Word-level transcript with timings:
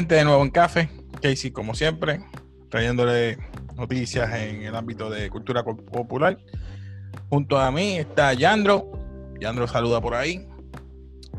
gente, 0.00 0.14
de 0.14 0.24
nuevo 0.24 0.42
en 0.42 0.50
Café. 0.50 0.88
Casey, 1.20 1.50
como 1.50 1.74
siempre, 1.74 2.22
trayéndole 2.70 3.36
noticias 3.76 4.32
en 4.34 4.62
el 4.62 4.74
ámbito 4.74 5.10
de 5.10 5.28
cultura 5.28 5.62
popular. 5.62 6.38
Junto 7.28 7.58
a 7.58 7.70
mí 7.70 7.98
está 7.98 8.32
Yandro. 8.32 8.90
Yandro 9.38 9.66
saluda 9.66 10.00
por 10.00 10.14
ahí. 10.14 10.48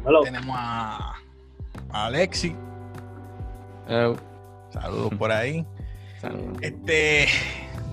Hello. 0.06 0.22
Tenemos 0.22 0.56
a, 0.56 1.16
a 1.90 2.06
Alexi. 2.06 2.56
Hello. 3.88 4.16
Saludos 4.70 5.12
por 5.18 5.32
ahí. 5.32 5.66
Saludos. 6.20 6.58
Este, 6.62 7.28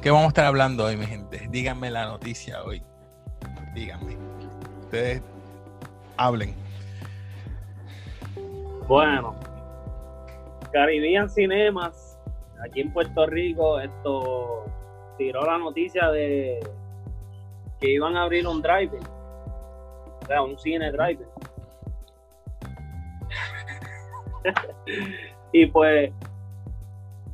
¿qué 0.03 0.11
vamos 0.11 0.27
a 0.27 0.29
estar 0.29 0.45
hablando 0.45 0.85
hoy, 0.85 0.99
mi 0.99 1.07
gente? 1.07 1.49
Díganme 1.51 1.91
la 1.91 2.05
noticia 2.05 2.63
hoy. 2.63 2.83
Díganme. 3.75 4.19
Ustedes 4.83 5.23
hablen. 6.19 6.55
Bueno, 8.87 9.35
Caribbean 10.73 11.29
Cinemas, 11.31 12.19
aquí 12.65 12.81
en 12.81 12.93
Puerto 12.93 13.27
Rico, 13.27 13.79
esto 13.81 14.65
tiró 15.17 15.45
la 15.45 15.59
noticia 15.59 16.11
de 16.11 16.61
que 17.81 17.91
iban 17.93 18.17
a 18.17 18.23
abrir 18.23 18.47
un 18.47 18.61
drive 18.61 18.99
o 20.23 20.27
sea, 20.27 20.43
un 20.43 20.59
cine 20.59 20.91
drive 20.93 21.25
y 25.53 25.67
pues 25.67 26.13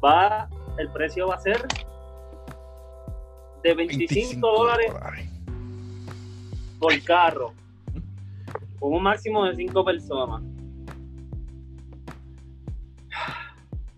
va, 0.03 0.49
el 0.79 0.91
precio 0.91 1.29
va 1.29 1.37
a 1.37 1.41
ser 1.41 1.67
de 3.63 3.75
25 3.75 4.47
dólares 4.47 4.93
por 6.79 7.03
carro, 7.05 7.53
con 8.79 8.93
un 8.93 9.03
máximo 9.03 9.45
de 9.47 9.57
5 9.57 9.85
personas. 9.85 10.43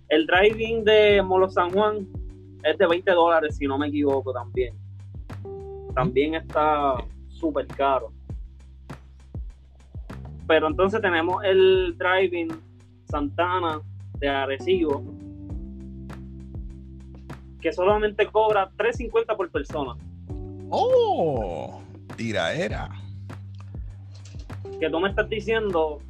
El 0.09 0.27
driving 0.27 0.85
de 0.85 1.23
Molo 1.23 1.49
San 1.49 1.71
Juan 1.71 2.07
es 2.63 2.79
de 2.79 2.87
20 2.87 3.11
dólares, 3.11 3.57
si 3.57 3.67
no 3.67 3.77
me 3.77 3.89
equivoco, 3.89 4.33
también. 4.33 4.75
También 5.95 6.35
está 6.35 6.95
súper 7.29 7.67
caro. 7.67 8.13
Pero 10.47 10.69
entonces 10.69 11.01
tenemos 11.01 11.43
el 11.45 11.97
driving 11.99 12.49
Santana 13.09 13.81
de 14.19 14.29
Arecibo, 14.29 15.03
que 17.61 17.73
solamente 17.73 18.27
cobra 18.27 18.71
3.50 18.77 19.37
por 19.37 19.51
persona. 19.51 19.95
¡Oh! 20.71 21.83
Tiraera. 22.17 22.91
que 24.79 24.89
tú 24.89 25.01
me 25.01 25.09
estás 25.09 25.29
diciendo 25.29 26.01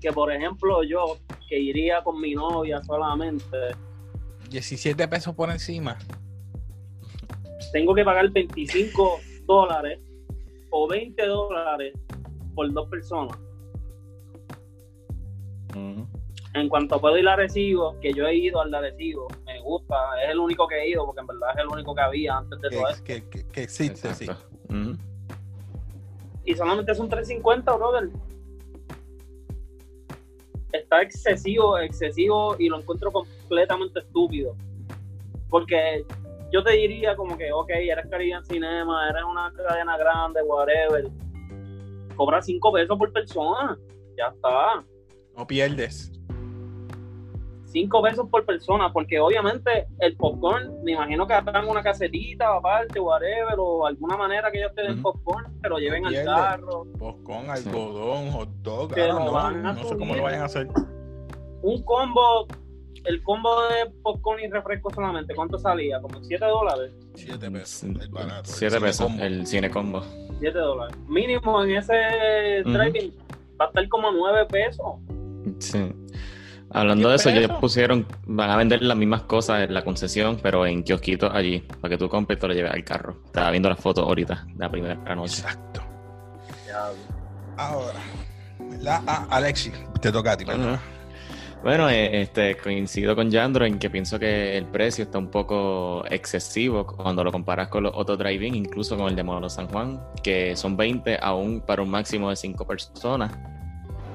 que, 0.00 0.12
por 0.12 0.32
ejemplo, 0.32 0.82
yo 0.82 1.18
que 1.48 1.58
iría 1.58 2.02
con 2.02 2.20
mi 2.20 2.34
novia 2.34 2.82
solamente, 2.82 3.44
17 4.50 5.08
pesos 5.08 5.34
por 5.34 5.50
encima. 5.50 5.96
tengo 7.72 7.94
que 7.94 8.04
pagar 8.04 8.30
25 8.30 9.18
dólares 9.46 10.00
o 10.70 10.88
20 10.88 11.26
dólares 11.26 11.94
por 12.54 12.72
dos 12.72 12.88
personas. 12.88 13.36
En 16.54 16.68
cuanto 16.70 16.98
puedo 17.00 17.18
ir 17.18 17.28
a 17.28 17.34
Arecibo, 17.34 17.98
que 18.00 18.14
yo 18.14 18.26
he 18.26 18.34
ido 18.34 18.60
al 18.62 18.70
de 18.70 18.78
Arecibo, 18.78 19.26
me 19.44 19.60
gusta, 19.60 19.94
es 20.24 20.30
el 20.30 20.38
único 20.38 20.66
que 20.66 20.76
he 20.76 20.88
ido, 20.90 21.04
porque 21.04 21.20
en 21.20 21.26
verdad 21.26 21.50
es 21.54 21.60
el 21.62 21.68
único 21.68 21.94
que 21.94 22.00
había 22.00 22.38
antes 22.38 22.58
de 22.62 22.70
todo 22.70 22.88
esto. 22.88 23.04
Que, 23.04 23.22
que- 23.24 23.28
que- 23.42 23.46
que 23.48 23.62
existe, 23.64 24.14
sí. 24.14 24.24
Exacto. 24.24 24.56
Ujú. 24.70 24.96
Y 26.46 26.54
solamente 26.54 26.94
son 26.94 27.10
3.50, 27.10 27.76
brother. 27.76 28.08
Está 30.86 31.02
excesivo, 31.02 31.76
excesivo, 31.78 32.54
y 32.60 32.68
lo 32.68 32.78
encuentro 32.78 33.10
completamente 33.10 33.98
estúpido. 33.98 34.54
Porque 35.50 36.06
yo 36.52 36.62
te 36.62 36.74
diría 36.74 37.16
como 37.16 37.36
que, 37.36 37.52
ok, 37.52 37.70
eres 37.70 38.06
Caribbean 38.08 38.44
Cinema, 38.44 39.08
eres 39.10 39.24
una 39.24 39.52
cadena 39.52 39.98
grande, 39.98 40.42
whatever. 40.44 41.10
Cobra 42.14 42.40
5 42.40 42.72
pesos 42.72 42.96
por 42.96 43.12
persona. 43.12 43.76
Ya 44.16 44.28
está. 44.28 44.84
No 45.36 45.44
pierdes. 45.44 46.12
5 47.66 48.02
pesos 48.02 48.28
por 48.30 48.44
persona, 48.46 48.92
porque 48.92 49.18
obviamente 49.20 49.86
el 50.00 50.16
popcorn, 50.16 50.82
me 50.84 50.92
imagino 50.92 51.26
que 51.26 51.34
harán 51.34 51.68
una 51.68 51.82
casetita 51.82 52.56
aparte, 52.56 53.00
whatever, 53.00 53.54
o 53.58 53.86
alguna 53.86 54.16
manera 54.16 54.50
que 54.50 54.58
ellos 54.58 54.72
te 54.74 54.82
den 54.82 55.02
popcorn, 55.02 55.52
pero 55.60 55.78
lleven 55.78 56.06
al 56.06 56.24
carro. 56.24 56.86
Sí. 56.96 57.68
algodón, 57.68 58.30
hot 58.30 58.48
dog. 58.62 58.94
Que 58.94 59.00
I 59.04 59.08
don't 59.08 59.18
lo 59.18 59.24
know, 59.24 59.34
van 59.34 59.66
a 59.66 59.72
No 59.72 59.84
sé 59.84 59.96
cómo 59.96 60.14
lo 60.14 60.22
vayan 60.22 60.42
a 60.42 60.44
hacer. 60.46 60.68
un 61.62 61.82
combo, 61.82 62.46
el 63.04 63.22
combo 63.24 63.50
de 63.68 63.90
popcorn 64.02 64.40
y 64.44 64.48
refresco 64.48 64.90
solamente, 64.94 65.34
¿cuánto 65.34 65.58
salía? 65.58 66.00
Como 66.00 66.22
7 66.22 66.44
dólares. 66.44 66.92
7 67.14 67.50
pesos. 67.50 67.82
El 67.82 68.08
barato. 68.08 68.50
pesos, 68.80 69.06
combo. 69.06 69.22
el 69.24 69.46
cine 69.46 69.70
combo. 69.70 70.02
7 70.38 70.56
dólares. 70.58 70.96
Mínimo 71.08 71.64
en 71.64 71.76
ese 71.76 72.62
Ujú. 72.64 72.70
driving 72.72 73.12
va 73.60 73.64
a 73.66 73.68
estar 73.68 73.88
como 73.88 74.10
9 74.12 74.46
pesos. 74.46 74.86
Sí. 75.58 75.92
Hablando 76.70 77.04
¿Qué 77.04 77.10
de 77.10 77.16
eso, 77.16 77.30
ellos 77.30 77.52
pusieron, 77.60 78.06
van 78.26 78.50
a 78.50 78.56
vender 78.56 78.82
las 78.82 78.96
mismas 78.96 79.22
cosas 79.22 79.62
en 79.62 79.72
la 79.72 79.84
concesión, 79.84 80.38
pero 80.42 80.66
en 80.66 80.82
kiosquitos 80.82 81.32
allí, 81.32 81.60
para 81.80 81.90
que 81.90 81.98
tú 81.98 82.08
compres 82.08 82.38
y 82.38 82.40
te 82.40 82.48
lo 82.48 82.54
lleves 82.54 82.72
al 82.72 82.84
carro. 82.84 83.18
Estaba 83.26 83.50
viendo 83.50 83.68
las 83.68 83.78
fotos 83.78 84.04
ahorita, 84.04 84.46
de 84.48 84.58
la 84.58 84.70
primera 84.70 85.14
noche. 85.14 85.42
Exacto. 85.42 85.82
Ahora, 87.56 88.00
¿verdad? 88.58 89.02
Ah, 89.06 89.26
Alexi, 89.30 89.72
te 90.00 90.12
toca 90.12 90.32
a 90.32 90.36
ti. 90.36 90.44
Ajá. 90.46 90.80
Bueno, 91.62 91.88
eh, 91.88 92.22
este, 92.22 92.56
coincido 92.58 93.16
con 93.16 93.30
Yandro 93.30 93.64
en 93.64 93.78
que 93.78 93.90
pienso 93.90 94.18
que 94.18 94.56
el 94.56 94.66
precio 94.66 95.04
está 95.04 95.18
un 95.18 95.30
poco 95.30 96.04
excesivo 96.08 96.86
cuando 96.86 97.24
lo 97.24 97.32
comparas 97.32 97.68
con 97.68 97.82
los 97.82 97.92
otros 97.94 98.18
drive-in, 98.18 98.54
incluso 98.54 98.96
con 98.96 99.08
el 99.08 99.16
de 99.16 99.24
Molo 99.24 99.48
San 99.48 99.66
Juan, 99.68 100.00
que 100.22 100.54
son 100.54 100.76
20 100.76 101.18
aún 101.20 101.62
para 101.62 101.82
un 101.82 101.90
máximo 101.90 102.30
de 102.30 102.36
5 102.36 102.66
personas. 102.66 103.32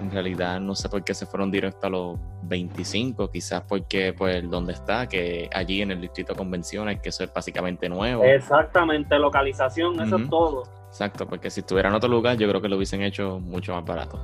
En 0.02 0.12
realidad 0.12 0.60
no 0.60 0.74
sé 0.74 0.90
por 0.90 1.04
qué 1.04 1.14
se 1.14 1.26
fueron 1.26 1.52
directo 1.52 1.88
a 1.88 1.90
los 1.90 2.20
25, 2.44 3.30
quizás 3.30 3.62
porque 3.68 4.14
pues 4.14 4.50
donde 4.50 4.74
está, 4.74 5.08
que 5.08 5.48
allí 5.54 5.82
en 5.82 5.92
el 5.92 6.02
distrito 6.02 6.34
de 6.34 6.38
convenciones, 6.38 7.00
que 7.00 7.10
eso 7.10 7.24
es 7.24 7.32
básicamente 7.32 7.88
nuevo. 7.88 8.24
Exactamente, 8.24 9.18
localización, 9.20 10.02
eso 10.02 10.18
es 10.18 10.30
todo. 10.30 10.64
Exacto, 10.88 11.28
porque 11.28 11.50
si 11.52 11.60
estuviera 11.62 11.90
en 11.90 11.96
otro 11.96 12.10
lugar 12.10 12.38
yo 12.38 12.50
creo 12.50 12.62
que 12.62 12.68
lo 12.68 12.78
hubiesen 12.78 13.04
hecho 13.04 13.40
mucho 13.40 13.74
más 13.74 13.86
barato. 13.86 14.20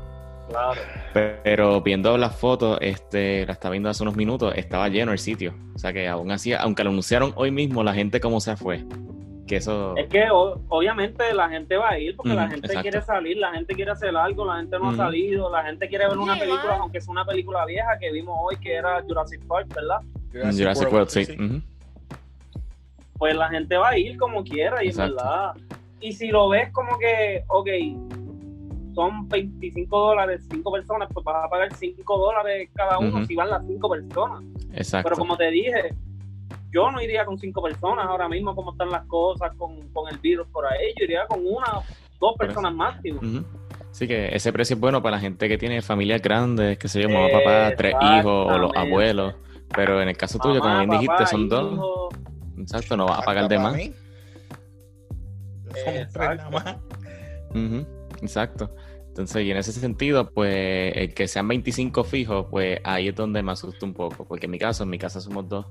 Claro. 0.50 0.82
Pero 1.44 1.82
viendo 1.82 2.18
las 2.18 2.36
fotos, 2.36 2.78
este, 2.82 3.46
la 3.46 3.54
estaba 3.54 3.74
viendo 3.74 3.90
hace 3.90 4.04
unos 4.04 4.16
minutos, 4.16 4.54
estaba 4.56 4.88
lleno 4.90 5.12
el 5.12 5.20
sitio. 5.20 5.54
O 5.76 5.80
sea 5.80 5.94
que 5.94 6.08
aún 6.08 6.32
así, 6.32 6.54
aunque 6.54 6.84
lo 6.84 6.90
anunciaron 6.90 7.34
hoy 7.36 7.52
mismo, 7.52 7.84
la 7.84 7.94
gente 7.94 8.20
como 8.20 8.40
se 8.40 8.56
fue. 8.56 8.86
Que 9.48 9.56
eso. 9.58 9.96
Es 9.96 10.08
que 10.10 10.30
o- 10.30 10.60
obviamente 10.68 11.34
la 11.34 11.48
gente 11.50 11.78
va 11.78 11.92
a 11.92 12.00
ir 12.00 12.16
porque 12.18 12.34
la 12.34 12.48
gente 12.50 12.68
exacto. 12.68 12.82
quiere 12.82 13.02
salir, 13.02 13.38
la 13.38 13.52
gente 13.54 13.74
quiere 13.76 13.92
hacer 13.92 14.16
algo, 14.16 14.46
la 14.46 14.58
gente 14.58 14.78
no 14.78 14.90
ha 14.90 14.96
salido, 14.96 15.50
la 15.50 15.64
gente 15.64 15.88
quiere 15.88 16.08
ver 16.08 16.18
una 16.18 16.36
Yeah, 16.36 16.46
película, 16.46 16.78
aunque 16.82 16.98
es 16.98 17.08
una 17.08 17.24
película 17.26 17.66
vieja 17.66 17.98
que 18.00 18.12
vimos 18.12 18.38
hoy 18.44 18.58
que 18.58 18.74
era 18.74 19.02
Jurassic 19.08 19.42
Park, 19.48 19.68
¿verdad? 19.74 20.02
Jurassic, 20.34 20.92
World, 20.92 21.08
sí. 21.10 21.62
Pues 23.18 23.36
la 23.36 23.50
gente 23.50 23.78
va 23.78 23.90
a 23.90 23.98
ir 23.98 24.18
como 24.18 24.44
quiera 24.44 24.84
y 24.84 24.88
en 24.88 24.92
Exacto. 24.92 25.16
verdad. 25.16 25.54
Y 26.02 26.12
si 26.12 26.28
lo 26.28 26.50
ves 26.50 26.70
como 26.74 26.98
que, 27.00 27.44
ok, 27.48 27.68
son 28.94 29.28
25 29.30 29.98
dólares, 30.00 30.46
5 30.52 30.72
personas, 30.72 31.08
pues 31.14 31.24
vas 31.24 31.46
a 31.46 31.50
pagar 31.50 31.74
5 31.74 32.18
dólares 32.18 32.70
cada 32.74 33.00
uno 33.00 33.26
si 33.26 33.36
van 33.36 33.50
las 33.50 33.66
5 33.66 33.90
personas. 33.90 34.44
Exacto. 34.74 35.10
Pero 35.10 35.20
como 35.20 35.38
te 35.38 35.50
dije, 35.52 35.94
yo 36.72 36.92
no 36.92 37.02
iría 37.02 37.26
con 37.26 37.38
5 37.38 37.62
personas 37.62 38.06
ahora 38.06 38.28
mismo 38.28 38.56
como 38.56 38.72
están 38.72 38.90
las 38.90 39.06
cosas 39.06 39.52
con, 39.58 39.88
con 39.90 40.12
el 40.12 40.18
virus 40.20 40.48
por 40.50 40.66
ahí, 40.66 40.94
yo 40.98 41.06
iría 41.06 41.26
con 41.28 41.40
una, 41.46 41.82
dos 42.20 42.36
personas 42.38 42.74
máximo. 42.74 43.20
Ujú. 43.20 43.46
Así 43.92 44.08
que 44.08 44.36
ese 44.36 44.54
precio 44.54 44.76
es 44.76 44.80
bueno 44.80 45.02
para 45.02 45.16
la 45.16 45.20
gente 45.22 45.48
que 45.48 45.58
tiene 45.58 45.82
familias 45.82 46.22
grandes, 46.22 46.78
que 46.78 46.88
se 46.88 47.02
yo, 47.02 47.10
mamá, 47.10 47.30
papá, 47.32 47.74
tres 47.76 47.96
hijos 48.00 48.52
o 48.52 48.58
los 48.58 48.72
abuelos. 48.76 49.36
Pero 49.76 50.02
en 50.02 50.10
el 50.10 50.16
caso 50.16 50.40
tuyo, 50.40 50.62
como 50.62 50.78
bien 50.78 50.90
dijiste, 50.90 51.14
papá, 51.14 51.26
son 51.26 51.50
dos. 51.50 51.74
hijo, 51.74 52.10
Exacto, 52.60 52.98
no 52.98 53.06
vas 53.06 53.20
a 53.20 53.22
pagar 53.24 53.48
de 53.48 53.60
más. 53.60 53.76
mí. 53.76 53.94
Somos 55.84 55.84
tres 55.84 56.02
Exacto. 56.08 56.36
nada 56.36 56.50
más. 56.50 56.78
Exacto. 58.22 58.76
Entonces, 59.08 59.46
y 59.46 59.52
en 59.52 59.58
ese 59.58 59.72
sentido, 59.72 60.30
pues, 60.30 60.96
el 60.96 61.14
que 61.14 61.28
sean 61.28 61.48
25 61.48 62.04
fijos, 62.04 62.46
pues 62.52 62.80
ahí 62.84 63.08
es 63.08 63.16
donde 63.16 63.42
me 63.42 63.52
asusta 63.52 63.84
un 63.86 63.94
poco. 63.94 64.26
Porque 64.26 64.46
en 64.46 64.52
mi 64.52 64.60
caso, 64.60 64.84
en 64.84 64.90
mi 64.90 65.00
casa 65.00 65.20
somos 65.20 65.50
dos. 65.50 65.66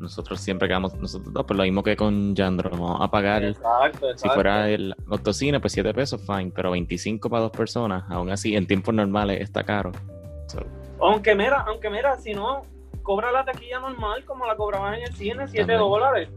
Nosotros 0.00 0.40
siempre 0.40 0.66
quedamos 0.66 0.94
nosotros 0.94 1.32
dos, 1.32 1.44
pues 1.46 1.56
lo 1.56 1.62
mismo 1.62 1.82
que 1.82 1.94
con 1.94 2.34
Yandro. 2.34 2.70
Vamos 2.70 2.96
a 3.00 3.10
pagar, 3.10 3.44
Exacto, 3.44 4.06
exacto. 4.10 4.18
si 4.18 4.28
fuera 4.30 4.68
el 4.70 4.94
autocine, 5.10 5.60
pues 5.60 5.74
7 5.74 5.92
pesos, 5.94 6.20
fine. 6.26 6.50
Pero 6.54 6.70
25 6.70 7.28
para 7.28 7.42
dos 7.42 7.52
personas, 7.52 8.04
aún 8.08 8.30
así, 8.30 8.56
en 8.56 8.66
tiempos 8.66 8.94
normales 8.94 9.40
está 9.42 9.62
caro. 9.62 9.92
So, 10.48 10.64
Aunque 11.00 11.34
mira, 11.34 11.64
aunque 11.68 11.90
mira, 11.90 12.16
si 12.16 12.32
no, 12.32 12.62
cobra 13.02 13.30
la 13.30 13.44
taquilla 13.44 13.78
normal 13.78 14.24
como 14.24 14.46
la 14.46 14.56
cobraban 14.56 14.94
en 14.94 15.02
el 15.02 15.14
cine, 15.14 15.46
7 15.46 15.58
También. 15.58 15.78
dólares. 15.78 16.28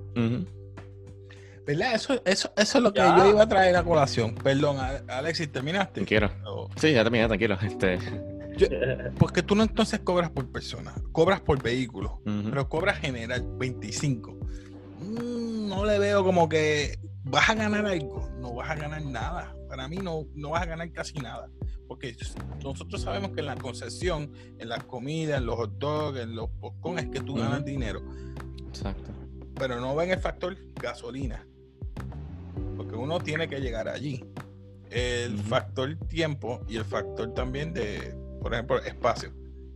¿Verdad? 1.66 1.94
Eso, 1.96 2.14
eso, 2.26 2.52
eso 2.58 2.78
es 2.78 2.84
lo 2.84 2.92
que 2.92 3.00
Ya. 3.00 3.18
yo 3.18 3.30
iba 3.30 3.44
a 3.44 3.48
traer 3.48 3.76
a 3.78 3.84
colación. 3.84 4.36
Perdón, 4.36 4.78
Alexis, 5.08 5.50
¿terminaste? 5.50 6.04
Quiero. 6.04 6.30
Oh, 6.46 6.68
Sí, 6.76 6.92
ya 6.92 7.04
terminé, 7.04 7.26
tranquilo. 7.28 7.58
Este, 7.62 7.98
porque 9.18 9.44
tú 9.44 9.56
no 9.56 9.64
entonces 9.64 10.00
cobras 10.02 10.30
por 10.30 10.52
persona, 10.52 10.94
cobras 11.12 11.42
por 11.42 11.62
vehículo, 11.62 12.22
pero 12.24 12.70
cobras 12.70 13.00
general 13.00 13.46
25. 13.58 14.38
Mm, 15.00 15.68
no 15.68 15.86
le 15.86 16.00
veo 16.00 16.24
como 16.24 16.48
que 16.50 17.00
vas 17.24 17.50
a 17.50 17.56
ganar 17.56 17.86
algo, 17.86 18.30
no 18.40 18.54
vas 18.54 18.70
a 18.70 18.76
ganar 18.76 19.04
nada. 19.04 19.56
Para 19.68 19.88
mí 19.88 19.98
no, 19.98 20.26
no 20.36 20.52
vas 20.52 20.64
a 20.64 20.66
ganar 20.66 20.92
casi 20.92 21.18
nada. 21.20 21.50
Porque 21.88 22.16
nosotros 22.64 23.02
sabemos 23.02 23.32
que 23.32 23.42
en 23.42 23.48
la 23.48 23.56
concesión, 23.56 24.32
en 24.58 24.70
las 24.70 24.84
comidas, 24.84 25.40
en 25.40 25.46
los 25.46 25.56
hot 25.56 25.78
dogs, 25.78 26.20
en 26.20 26.36
los 26.36 26.50
popcorn, 26.62 27.00
es 27.00 27.10
que 27.10 27.20
tú 27.22 27.36
ganas 27.36 27.66
dinero. 27.66 28.02
Exacto. 28.68 29.12
Pero 29.56 29.80
no 29.80 29.96
ven 29.96 30.12
el 30.12 30.20
factor 30.20 30.58
gasolina. 30.76 31.46
Porque 32.76 32.96
uno 32.96 33.20
tiene 33.20 33.48
que 33.48 33.60
llegar 33.60 33.88
allí. 33.88 34.24
El 34.90 35.38
factor 35.40 35.96
tiempo 36.08 36.62
y 36.68 36.78
el 36.78 36.86
factor 36.86 37.34
también 37.34 37.74
de, 37.74 38.16
por 38.44 38.54
ejemplo, 38.54 38.78
espacio. 38.80 39.32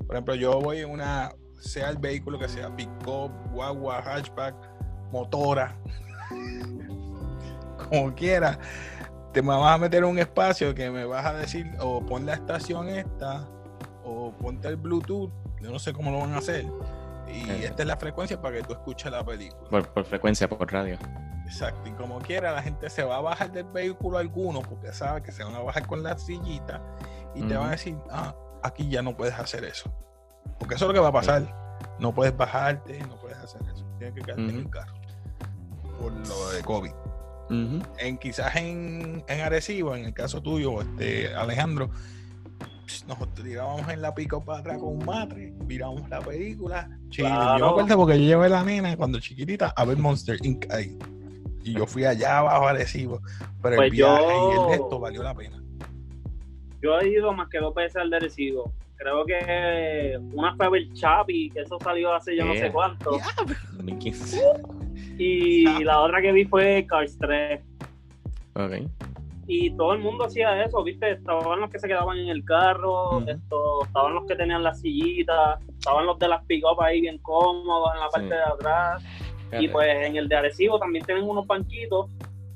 Por 0.06 0.16
ejemplo, 0.16 0.36
yo 0.36 0.60
voy 0.60 0.80
en 0.80 0.92
una, 0.92 1.34
sea 1.60 1.90
el 1.90 1.98
vehículo 1.98 2.38
que 2.38 2.48
sea, 2.48 2.70
pick-up, 2.76 3.32
guagua, 3.52 4.02
hatchback, 4.02 4.54
motora, 5.12 5.76
como 7.90 8.14
quiera, 8.14 8.60
te 9.34 9.42
me 9.42 9.50
vas 9.50 9.76
a 9.76 9.78
meter 9.78 10.04
en 10.04 10.10
un 10.10 10.20
espacio 10.20 10.76
que 10.76 10.92
me 10.92 11.06
vas 11.06 11.26
a 11.26 11.34
decir, 11.34 11.72
o 11.80 12.06
pon 12.06 12.26
la 12.26 12.34
estación 12.34 12.90
esta, 12.90 13.48
o 14.04 14.32
ponte 14.34 14.68
el 14.68 14.76
Bluetooth, 14.76 15.32
yo 15.62 15.72
no 15.72 15.80
sé 15.80 15.94
cómo 15.94 16.12
lo 16.12 16.20
van 16.20 16.34
a 16.34 16.38
hacer. 16.38 16.66
Y 17.28 17.64
esta 17.64 17.84
es 17.84 17.88
la 17.88 17.98
frecuencia 17.98 18.42
para 18.42 18.58
que 18.58 18.64
tú 18.64 18.74
escuches 18.74 19.12
la 19.12 19.24
película. 19.24 19.70
Por, 19.70 19.88
por 19.90 20.06
frecuencia, 20.06 20.48
por 20.48 20.72
radio. 20.72 20.98
Exacto, 21.46 21.90
y 21.90 21.92
como 21.92 22.20
quiera, 22.20 22.52
la 22.52 22.62
gente 22.62 22.90
se 22.90 23.04
va 23.04 23.18
a 23.18 23.22
bajar 23.22 23.52
del 23.52 23.66
vehículo 23.66 24.18
alguno 24.18 24.62
porque 24.62 24.92
sabe 24.92 25.24
que 25.24 25.32
se 25.32 25.44
van 25.44 25.56
a 25.56 25.60
bajar 25.60 25.88
con 25.88 26.04
la 26.04 26.18
sillita 26.18 26.82
y 27.36 27.44
te 27.44 27.56
van 27.56 27.68
a 27.68 27.72
decir, 27.72 27.98
ah, 28.12 28.36
aquí 28.64 28.90
ya 28.90 29.02
no 29.02 29.16
puedes 29.16 29.36
hacer 29.36 29.64
eso. 29.66 29.92
Porque 30.60 30.76
eso 30.76 30.86
es 30.86 30.88
lo 30.90 30.94
que 30.94 31.00
va 31.00 31.10
a 31.10 31.14
pasar. 31.14 31.78
No 32.00 32.14
puedes 32.14 32.36
bajarte, 32.36 33.00
no 33.08 33.16
puedes 33.20 33.38
hacer 33.38 33.62
eso. 33.74 33.86
Tienes 33.98 34.16
que 34.16 34.22
quedarte 34.22 34.42
en 34.44 34.58
el 34.58 34.70
carro. 34.70 34.94
Por 36.00 36.12
lo 36.12 36.50
de 36.52 36.62
COVID. 36.64 36.92
En, 38.00 38.18
quizás 38.18 38.56
en, 38.58 39.24
en 39.28 39.42
Arecibo, 39.42 39.96
en 39.96 40.06
el 40.06 40.14
caso 40.14 40.42
tuyo, 40.42 40.82
este, 40.82 41.34
Alejandro, 41.34 41.90
nos 43.08 43.34
tirábamos 43.36 43.88
en 43.90 44.02
la 44.02 44.14
pico 44.14 44.44
para 44.44 44.60
atrás 44.60 44.78
con 44.80 44.98
un 44.98 45.06
matre, 45.06 45.52
miramos 45.66 46.08
la 46.10 46.20
película. 46.20 46.90
chido. 47.10 47.28
Yo 47.30 47.34
me 47.34 47.40
Claro. 47.42 47.70
acuerdo 47.70 47.98
porque 47.98 48.20
yo 48.22 48.28
llevé 48.28 48.46
a 48.48 48.50
la 48.50 48.64
nena 48.64 48.96
cuando 48.98 49.20
chiquitita 49.20 49.74
a 49.76 49.86
ver 49.86 49.98
Monster 49.98 50.38
Inc. 50.44 50.72
ahí. 50.72 50.98
Y 51.64 51.74
yo 51.74 51.86
fui 51.86 52.06
allá 52.06 52.40
abajo 52.40 52.68
a 52.68 52.70
Arecibo. 52.72 53.22
Pero 53.62 53.74
el 53.76 53.78
Pues 53.78 53.92
viaje 53.92 54.24
yo- 54.26 54.52
y 54.54 54.60
el 54.60 54.68
de 54.68 54.74
esto 54.84 55.00
valió 55.00 55.24
la 55.24 55.34
pena. 55.36 55.57
Yo 56.82 57.00
he 57.00 57.10
ido 57.10 57.34
más 57.34 57.50
que 57.50 57.60
dos 57.60 57.74
veces 57.74 57.98
al 57.98 58.10
de 58.10 58.20
Recibo. 58.20 58.72
Creo 58.98 59.26
que 59.26 60.20
una 60.34 60.56
fue 60.56 60.70
ver 60.70 60.92
Chapi, 60.94 61.50
que 61.52 61.62
eso 61.62 61.78
salió 61.80 62.14
hace 62.14 62.36
yo 62.36 62.46
no 62.46 62.54
Yeah. 62.54 62.66
sé 62.68 62.72
cuánto. 62.72 63.12
2015. 63.74 64.42
Y 65.20 65.84
la 65.84 66.00
otra 66.02 66.22
que 66.22 66.32
vi 66.32 66.46
fue 66.46 66.86
Cars 66.88 67.18
3. 67.20 67.60
Ok. 68.56 68.74
Y 69.48 69.72
todo 69.72 69.94
el 69.94 70.00
mundo 70.00 70.26
hacía 70.26 70.64
eso, 70.64 70.84
¿viste? 70.84 71.12
Estaban 71.12 71.60
los 71.62 71.70
que 71.72 71.80
se 71.80 71.88
quedaban 71.88 72.18
en 72.18 72.28
el 72.30 72.44
carro, 72.44 73.20
esto, 73.28 73.86
estaban 73.86 74.14
los 74.16 74.26
que 74.26 74.36
tenían 74.36 74.62
las 74.64 74.82
sillitas, 74.82 75.60
estaban 75.78 76.06
los 76.06 76.20
de 76.20 76.28
las 76.28 76.44
pick-up 76.46 76.82
ahí 76.82 77.02
bien 77.02 77.18
cómodos 77.20 77.92
en 77.94 78.00
la 78.02 78.10
parte 78.10 78.28
Sí. 78.28 78.34
de 78.36 78.42
atrás. 78.54 79.04
Y 79.60 79.68
pues 79.70 79.88
en 80.06 80.18
el 80.18 80.28
de 80.28 80.36
Arecibo 80.36 80.78
también 80.78 81.06
tienen 81.06 81.24
unos 81.24 81.48
banquitos 81.48 82.10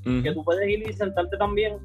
que 0.04 0.32
tú 0.34 0.44
puedes 0.44 0.68
ir 0.68 0.88
y 0.88 0.94
sentarte 0.94 1.38
también. 1.38 1.78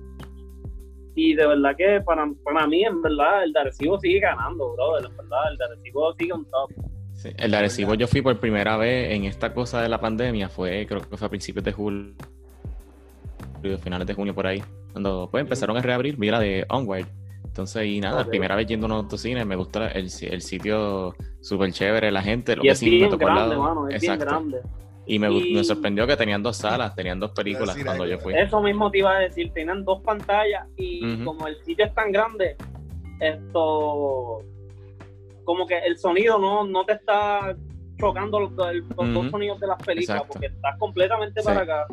Y 1.17 1.35
de 1.35 1.47
verdad 1.47 1.75
que 1.77 2.01
para, 2.05 2.31
para 2.45 2.67
mí, 2.69 2.85
en 2.85 3.03
verdad, 3.03 3.43
el 3.45 3.53
de 3.53 3.61
Arecibo 3.61 3.99
sigue 3.99 4.21
ganando, 4.21 4.73
brother. 4.75 5.07
En 5.11 5.17
verdad, 5.17 5.51
el 5.51 5.57
de 5.59 5.65
Arecibo 5.65 6.15
sigue 6.15 6.33
un 6.35 6.45
top. 6.51 6.71
Sí, 7.15 7.31
El 7.39 7.51
de 7.51 7.57
Arecibo 7.57 7.95
yo 7.95 8.07
fui 8.07 8.21
por 8.23 8.39
primera 8.39 8.77
vez 8.77 9.13
en 9.13 9.25
esta 9.25 9.55
cosa 9.55 9.81
de 9.83 9.89
la 9.89 9.99
pandemia, 10.01 10.51
fue 10.51 10.87
creo 10.87 11.01
que 11.01 11.17
fue 11.17 11.27
a 11.27 11.31
principios 11.31 11.65
de 11.65 11.73
julio, 11.73 12.15
finales 13.83 14.07
de 14.07 14.15
junio 14.15 14.35
por 14.35 14.47
ahí, 14.47 14.63
cuando 14.93 15.29
pues 15.31 15.41
empezaron 15.43 15.77
a 15.77 15.83
reabrir, 15.83 16.17
vi 16.17 16.31
la 16.31 16.41
de 16.41 16.67
Onward. 16.69 17.07
Entonces, 17.45 17.87
y 17.87 18.01
nada, 18.01 18.27
primera 18.27 18.55
vez 18.55 18.67
yendo 18.67 18.87
a 18.87 18.91
un 18.91 18.97
autocine, 18.97 19.45
me 19.47 19.57
gusta 19.57 19.89
el, 19.89 20.11
el 20.21 20.43
sitio 20.43 21.17
súper 21.41 21.73
chévere, 21.73 22.13
la 22.13 22.23
gente, 22.23 22.55
lo 22.55 22.65
Y 22.65 22.69
que 22.69 22.73
es 22.73 22.79
sí 22.79 22.91
me 22.91 22.91
bien 22.91 23.13
al 23.13 23.19
grande, 23.19 23.57
lado. 23.57 23.63
mano, 23.63 23.89
es 23.89 23.99
bien 23.99 24.19
grande. 24.19 24.59
Y 25.07 25.19
me, 25.21 25.31
Y- 25.33 25.55
me 25.55 25.63
sorprendió 25.65 26.07
que 26.07 26.17
tenían 26.17 26.43
dos 26.43 26.57
salas, 26.57 26.95
tenían 26.95 27.21
dos 27.21 27.31
películas 27.31 27.75
cuando 27.77 27.93
algo. 28.03 28.07
yo 28.07 28.19
fui. 28.19 28.35
Eso 28.35 28.61
mismo 28.61 28.91
te 28.91 28.99
iba 28.99 29.17
a 29.17 29.21
decir, 29.21 29.53
tienen 29.53 29.85
dos 29.85 30.03
pantallas 30.03 30.67
y 30.77 31.23
como 31.25 31.47
el 31.47 31.57
sitio 31.65 31.85
es 31.85 31.95
tan 31.95 32.11
grande, 32.13 32.57
esto, 33.21 34.43
como 35.45 35.67
que 35.67 35.79
el 35.79 35.97
sonido 35.99 36.39
no, 36.39 36.65
no 36.65 36.85
te 36.85 36.95
está 36.95 37.57
chocando 37.99 38.41
los, 38.41 38.53
los 38.53 39.15
dos 39.15 39.31
sonidos 39.31 39.59
de 39.61 39.67
las 39.69 39.83
películas, 39.83 40.17
Exacto. 40.23 40.33
porque 40.33 40.47
estás 40.47 40.79
completamente 40.79 41.41
Sí. 41.41 41.47
para 41.47 41.61
acá. 41.63 41.87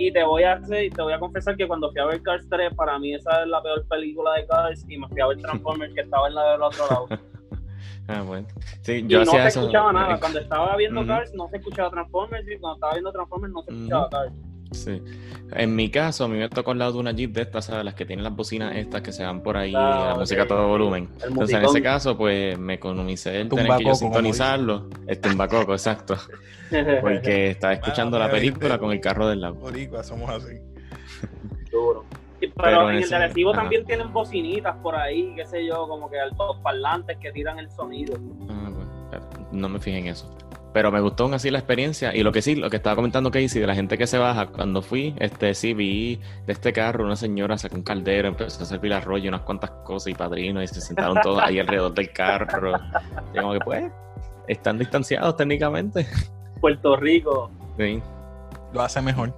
Y 0.00 0.12
te 0.12 0.22
voy 0.22 0.42
a 0.44 0.52
hacer, 0.52 0.92
te 0.92 1.02
voy 1.02 1.12
a 1.12 1.18
confesar 1.18 1.56
que 1.56 1.66
cuando 1.66 1.90
fui 1.90 2.00
a 2.00 2.04
ver 2.06 2.22
Cars 2.22 2.46
3, 2.48 2.74
para 2.74 2.98
mí 2.98 3.14
esa 3.14 3.42
es 3.42 3.48
la 3.48 3.60
peor 3.62 3.84
película 3.88 4.34
de 4.34 4.46
Cars, 4.46 4.84
y 4.88 4.96
me 4.98 5.08
fui 5.08 5.20
a 5.20 5.26
ver 5.26 5.38
Transformers 5.38 5.92
que 5.94 6.02
estaba 6.02 6.28
en 6.28 6.34
la 6.34 6.52
del 6.52 6.62
otro 6.62 6.84
lado. 6.90 7.06
Ah, 8.08 8.22
bueno. 8.22 8.46
Sí, 8.82 8.92
Y 8.92 9.06
yo 9.06 9.18
no 9.18 9.30
hacía 9.30 9.42
se 9.42 9.48
eso. 9.48 9.60
escuchaba 9.60 9.92
nada. 9.92 10.18
Cuando 10.18 10.38
estaba 10.38 10.76
viendo. 10.76 11.06
Cars 11.06 11.32
no 11.34 11.48
se 11.48 11.56
escuchaba 11.58 11.90
Transformers 11.90 12.46
y 12.48 12.58
cuando 12.58 12.74
estaba 12.76 12.92
viendo 12.94 13.12
Transformers 13.12 13.52
no 13.52 13.62
se 13.62 13.70
escuchaba. 13.72 14.08
Cars. 14.10 14.32
Sí. 14.70 15.02
En 15.52 15.74
mi 15.74 15.90
caso, 15.90 16.24
a 16.24 16.28
mí 16.28 16.36
me 16.36 16.46
tocó 16.50 16.72
al 16.72 16.78
lado 16.78 16.92
de 16.92 16.98
una 16.98 17.12
Jeep 17.12 17.32
de 17.32 17.40
estas, 17.42 17.64
¿sabes? 17.64 17.84
Las 17.86 17.94
que 17.94 18.04
tienen 18.04 18.22
las 18.22 18.36
bocinas 18.36 18.76
estas 18.76 19.00
que 19.00 19.12
se 19.12 19.24
van 19.24 19.42
por 19.42 19.56
ahí, 19.56 19.72
Ah, 19.74 20.08
la 20.12 20.18
música 20.18 20.42
a 20.42 20.46
todo 20.46 20.68
volumen. 20.68 21.08
Entonces, 21.26 21.56
en 21.56 21.64
ese 21.64 21.80
caso, 21.82 22.18
pues 22.18 22.58
me 22.58 22.74
economicé 22.74 23.40
el 23.40 23.48
tener 23.48 23.76
que 23.78 23.84
yo 23.84 23.94
sintonizarlo. 23.94 24.88
El 25.06 25.18
tumbacoco, 25.20 25.72
exacto. 25.72 26.16
Porque 27.00 27.52
estaba 27.52 27.72
escuchando 27.72 28.18
Bueno, 28.18 28.26
la 28.26 28.30
película 28.30 28.78
con 28.78 28.92
el 28.92 29.00
carro 29.00 29.26
del 29.28 29.40
lado. 29.40 29.54
Boricua, 29.54 30.04
somos 30.04 30.28
así. 30.28 30.58
Duro. 31.70 32.04
Pero, 32.58 32.78
Pero 32.78 32.90
en 32.90 32.96
el 32.96 33.08
de 33.08 33.16
Arecibo 33.16 33.52
ajá. 33.52 33.60
también 33.60 33.84
tienen 33.84 34.12
bocinitas 34.12 34.76
por 34.76 34.96
ahí, 34.96 35.32
qué 35.36 35.46
sé 35.46 35.64
yo, 35.64 35.86
como 35.86 36.10
que 36.10 36.18
altos 36.18 36.56
parlantes 36.58 37.16
que 37.18 37.30
tiran 37.30 37.58
el 37.58 37.70
sonido. 37.70 38.16
Ah, 38.50 38.70
bueno, 38.70 39.26
no 39.52 39.68
me 39.68 39.78
fijé 39.78 39.98
en 39.98 40.08
eso. 40.08 40.28
Pero 40.72 40.92
me 40.92 41.00
gustó 41.00 41.24
aún 41.24 41.34
así 41.34 41.50
la 41.50 41.58
experiencia. 41.58 42.14
Y 42.14 42.22
lo 42.22 42.30
que 42.32 42.42
sí, 42.42 42.54
lo 42.54 42.68
que 42.68 42.76
estaba 42.76 42.96
comentando 42.96 43.30
Casey, 43.30 43.60
de 43.60 43.66
la 43.66 43.74
gente 43.74 43.96
que 43.96 44.06
se 44.06 44.18
baja, 44.18 44.46
cuando 44.46 44.82
fui, 44.82 45.14
este 45.18 45.54
sí 45.54 45.72
vi 45.72 46.20
de 46.46 46.52
este 46.52 46.72
carro 46.72 47.04
una 47.04 47.16
señora 47.16 47.56
sacó 47.56 47.76
un 47.76 47.82
caldero, 47.82 48.28
empezó 48.28 48.62
a 48.62 48.66
servir 48.66 48.92
arroz 48.92 49.22
y 49.22 49.28
unas 49.28 49.42
cuantas 49.42 49.70
cosas 49.84 50.08
y 50.08 50.14
padrinos, 50.14 50.64
y 50.64 50.66
se 50.66 50.80
sentaron 50.80 51.18
todos 51.22 51.42
ahí 51.42 51.58
alrededor 51.58 51.94
del 51.94 52.12
carro. 52.12 52.72
Y 53.34 53.38
como 53.38 53.52
que 53.54 53.60
pues, 53.60 53.92
están 54.46 54.78
distanciados 54.78 55.36
técnicamente. 55.36 56.06
Puerto 56.60 56.96
Rico. 56.96 57.50
Sí. 57.78 58.02
Lo 58.72 58.82
hace 58.82 59.00
mejor. 59.00 59.32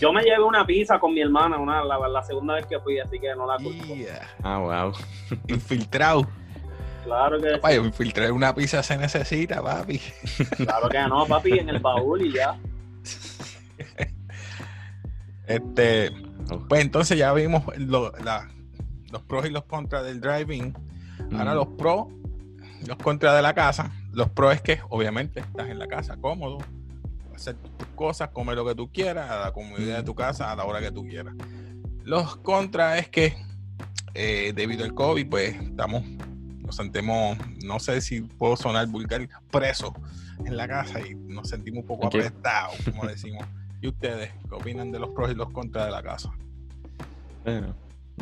Yo 0.00 0.12
me 0.12 0.22
llevé 0.22 0.42
una 0.42 0.64
pizza 0.66 0.98
con 0.98 1.12
mi 1.14 1.20
hermana 1.20 1.58
una, 1.58 1.82
la, 1.84 2.08
la 2.08 2.22
segunda 2.22 2.54
vez 2.54 2.66
que 2.66 2.78
fui, 2.80 2.98
así 2.98 3.18
que 3.18 3.34
no 3.34 3.46
la 3.46 3.56
culpo. 3.62 3.94
Yeah. 3.94 4.28
Ah, 4.42 4.58
wow. 4.58 4.92
Infiltrado. 5.48 6.26
Claro 7.04 7.40
que 7.40 7.50
Papá, 7.52 7.74
infiltrar 7.74 8.32
una 8.32 8.54
pizza 8.54 8.82
se 8.82 8.96
necesita, 8.98 9.62
papi. 9.62 10.00
claro 10.56 10.88
que 10.88 10.98
no, 11.08 11.24
papi, 11.26 11.58
en 11.58 11.68
el 11.68 11.78
baúl 11.78 12.22
y 12.22 12.32
ya. 12.32 12.58
Este, 15.46 16.10
Oh. 16.50 16.60
pues 16.68 16.80
entonces 16.82 17.18
ya 17.18 17.32
vimos 17.32 17.62
lo- 17.76 18.12
la- 18.24 18.48
los 19.10 19.22
pros 19.22 19.46
y 19.46 19.50
los 19.50 19.64
contras 19.64 20.04
del 20.04 20.20
driving. 20.20 20.74
Ahora 21.32 21.52
Mm. 21.52 21.56
los 21.56 21.66
pros, 21.78 22.06
los 22.86 22.96
contras 22.98 23.34
de 23.36 23.42
la 23.42 23.52
casa. 23.54 23.90
Los 24.12 24.28
pros 24.30 24.54
es 24.54 24.60
que 24.62 24.80
obviamente 24.90 25.40
estás 25.40 25.68
en 25.68 25.78
la 25.78 25.86
casa 25.88 26.16
cómodo, 26.16 26.58
hacer 27.36 27.56
tus 27.56 27.88
cosas, 27.88 28.28
comer 28.30 28.56
lo 28.56 28.66
que 28.66 28.74
tú 28.74 28.90
quieras, 28.90 29.30
a 29.30 29.40
la 29.40 29.52
comodidad 29.52 29.98
de 29.98 30.02
tu 30.02 30.14
casa 30.14 30.50
a 30.50 30.56
la 30.56 30.64
hora 30.64 30.80
que 30.80 30.90
tú 30.90 31.04
quieras. 31.06 31.34
Los 32.04 32.36
contras 32.36 32.98
es 33.00 33.08
que 33.08 33.34
eh, 34.14 34.52
debido 34.54 34.84
al 34.84 34.94
COVID, 34.94 35.28
pues 35.28 35.54
estamos, 35.60 36.02
nos 36.04 36.76
sentimos, 36.76 37.36
no 37.64 37.78
sé 37.78 38.00
si 38.00 38.22
puedo 38.22 38.56
sonar 38.56 38.86
vulgar, 38.86 39.28
presos 39.50 39.90
en 40.44 40.56
la 40.56 40.66
casa 40.68 41.00
y 41.00 41.14
nos 41.14 41.48
sentimos 41.48 41.82
un 41.82 41.86
poco 41.86 42.06
Ok. 42.06 42.14
apretados, 42.16 42.76
como 42.84 43.06
decimos. 43.06 43.46
¿Y 43.80 43.88
ustedes 43.88 44.32
qué 44.48 44.54
opinan 44.54 44.90
de 44.90 44.98
los 44.98 45.10
pros 45.10 45.30
y 45.30 45.34
los 45.34 45.50
contras 45.50 45.86
de 45.86 45.92
la 45.92 46.02
casa? 46.02 46.30
Bueno, 47.44 47.74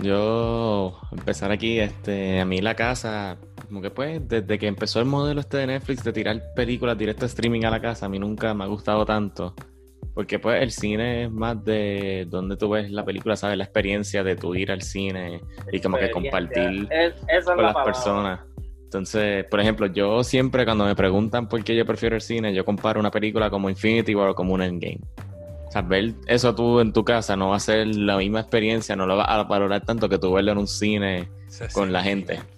yo 0.03 0.99
empezar 1.13 1.51
aquí, 1.53 1.79
este, 1.79 2.41
a 2.41 2.45
mí 2.45 2.61
la 2.61 2.75
casa, 2.75 3.37
como 3.69 3.81
que 3.81 3.91
pues, 3.91 4.27
desde 4.29 4.59
que 4.59 4.67
empezó 4.67 5.01
el 5.01 5.07
modelo 5.07 5.41
este 5.41 5.59
de 5.59 5.67
Netflix 5.69 6.03
de 6.05 6.13
tirar 6.13 6.43
películas 6.55 6.99
directo 6.99 7.25
a 7.25 7.29
streaming 7.29 7.65
a 7.65 7.71
la 7.71 7.81
casa, 7.81 8.07
a 8.07 8.09
mí 8.09 8.19
nunca 8.19 8.53
me 8.55 8.65
ha 8.65 8.67
gustado 8.67 9.05
tanto. 9.05 9.55
Porque 10.15 10.39
pues 10.39 10.63
el 10.63 10.71
cine 10.71 11.25
es 11.25 11.31
más 11.33 11.65
de 11.65 12.27
donde 12.31 12.57
tú 12.57 12.69
ves 12.71 12.89
la 12.91 13.05
película, 13.05 13.35
sabes, 13.35 13.57
la 13.59 13.65
experiencia 13.65 14.23
de 14.23 14.37
tu 14.37 14.55
ir 14.55 14.71
al 14.71 14.83
cine 14.83 15.41
y 15.73 15.81
como 15.81 15.97
que 15.99 16.11
compartir 16.11 16.87
Es- 16.91 17.15
esa 17.27 17.39
es 17.39 17.45
con 17.47 17.57
la 17.57 17.63
las 17.65 17.73
palabra. 17.75 17.85
personas. 17.93 18.41
Entonces, 18.85 19.45
por 19.47 19.59
ejemplo, 19.59 19.87
yo 19.87 20.23
siempre 20.23 20.65
cuando 20.65 20.85
me 20.85 20.95
preguntan 20.95 21.49
por 21.49 21.65
qué 21.65 21.75
yo 21.75 21.85
prefiero 21.85 22.15
el 22.15 22.21
cine, 22.21 22.55
yo 22.55 22.65
comparo 22.65 23.01
una 23.01 23.11
película 23.11 23.51
como 23.51 23.69
Infinity 23.69 24.15
War 24.15 24.29
o 24.29 24.35
como 24.37 24.55
un 24.55 24.63
Endgame. 24.63 25.01
Sea, 25.75 25.83
ver 25.83 26.15
eso 26.29 26.55
tú 26.55 26.79
en 26.79 26.93
tu 26.93 27.05
casa 27.05 27.37
no 27.37 27.49
va 27.49 27.57
a 27.57 27.61
ser 27.61 27.89
la 27.89 28.17
misma 28.17 28.39
experiencia, 28.39 28.95
no 28.95 29.07
lo 29.07 29.17
vas 29.17 29.27
a 29.29 29.43
valorar 29.43 29.85
tanto 29.85 30.09
que 30.09 30.19
tú 30.19 30.33
verlo 30.33 30.53
en 30.53 30.59
un 30.59 30.69
cine 30.69 31.29
Se 31.49 31.67
con 31.73 31.93
la 31.93 32.05
siente. 32.05 32.37
gente. 32.37 32.49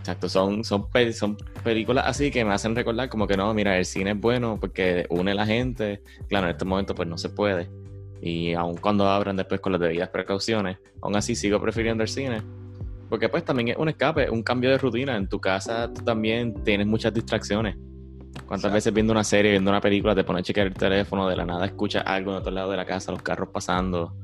Exacto, 0.00 0.28
son, 0.28 0.62
son, 0.62 0.86
son 1.14 1.38
películas 1.64 2.04
así 2.06 2.30
que 2.30 2.44
me 2.44 2.52
hacen 2.52 2.76
recordar 2.76 3.08
como 3.08 3.26
que 3.26 3.38
no, 3.38 3.54
mira, 3.54 3.78
el 3.78 3.86
cine 3.86 4.10
es 4.10 4.20
bueno 4.20 4.58
porque 4.60 5.06
une 5.08 5.30
a 5.30 5.34
la 5.34 5.46
gente. 5.46 6.02
Claro, 6.28 6.44
en 6.46 6.50
este 6.50 6.66
momento 6.66 6.94
pues 6.94 7.08
no 7.08 7.16
se 7.16 7.30
puede. 7.30 7.70
Y 8.20 8.52
aun 8.52 8.76
cuando 8.76 9.08
abran 9.08 9.36
después 9.36 9.58
con 9.60 9.72
las 9.72 9.80
debidas 9.80 10.10
precauciones, 10.10 10.76
aún 11.00 11.16
así 11.16 11.34
sigo 11.34 11.58
prefiriendo 11.58 12.02
el 12.02 12.10
cine. 12.10 12.42
Porque 13.08 13.30
pues 13.30 13.46
también 13.46 13.68
es 13.68 13.76
un 13.78 13.88
escape, 13.88 14.28
un 14.28 14.42
cambio 14.42 14.68
de 14.68 14.76
rutina. 14.76 15.16
En 15.16 15.26
tu 15.26 15.40
casa 15.40 15.90
tú 15.90 16.04
también 16.04 16.62
tienes 16.64 16.86
muchas 16.86 17.14
distracciones. 17.14 17.76
¿Cuántas 18.46 18.72
veces 18.72 18.92
viendo 18.92 19.12
una 19.12 19.24
serie, 19.24 19.50
viendo 19.52 19.70
una 19.70 19.80
película, 19.80 20.14
te 20.14 20.24
pones 20.24 20.40
a 20.40 20.44
chequear 20.44 20.66
el 20.68 20.74
teléfono, 20.74 21.28
de 21.28 21.36
la 21.36 21.44
nada 21.44 21.66
escuchas 21.66 22.02
algo 22.06 22.30
en 22.32 22.38
otro 22.38 22.50
lado 22.52 22.70
de 22.70 22.76
la 22.76 22.84
casa, 22.86 23.12
los 23.12 23.22
carros 23.22 23.48
pasando? 23.52 24.14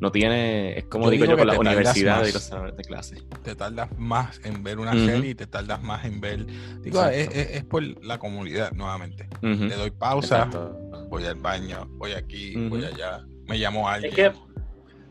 No 0.00 0.12
tiene, 0.12 0.78
es 0.78 0.84
como 0.84 1.06
Yo 1.06 1.10
digo, 1.10 1.24
digo 1.24 1.32
yo 1.34 1.38
con 1.38 1.46
la 1.48 1.58
universidad 1.58 2.18
más. 2.20 2.28
y 2.28 2.32
los 2.32 2.42
salones 2.44 2.76
de 2.76 2.84
clase. 2.84 3.16
Te 3.42 3.56
tardas 3.56 3.88
más 3.98 4.40
en 4.44 4.62
ver 4.62 4.78
una 4.78 4.92
serie 4.92 5.30
y 5.30 5.34
te 5.34 5.46
tardas 5.48 5.82
más 5.82 6.04
en 6.04 6.20
ver. 6.20 6.46
Digo, 6.82 7.04
es, 7.06 7.28
es- 7.34 7.50
es 7.56 7.64
por 7.64 7.82
la 8.04 8.18
comunidad 8.18 8.70
nuevamente. 8.72 9.28
Ujú. 9.42 9.64
Le 9.64 9.74
doy 9.74 9.90
pausa, 9.90 10.44
Exacto. 10.44 10.78
voy 11.08 11.24
al 11.24 11.34
baño, 11.34 11.86
voy 11.92 12.12
aquí, 12.12 12.54
voy 12.68 12.84
allá, 12.84 13.24
me 13.48 13.58
llamo 13.58 13.88
a 13.88 13.94
alguien. 13.94 14.12
Es 14.12 14.16
que 14.16 14.32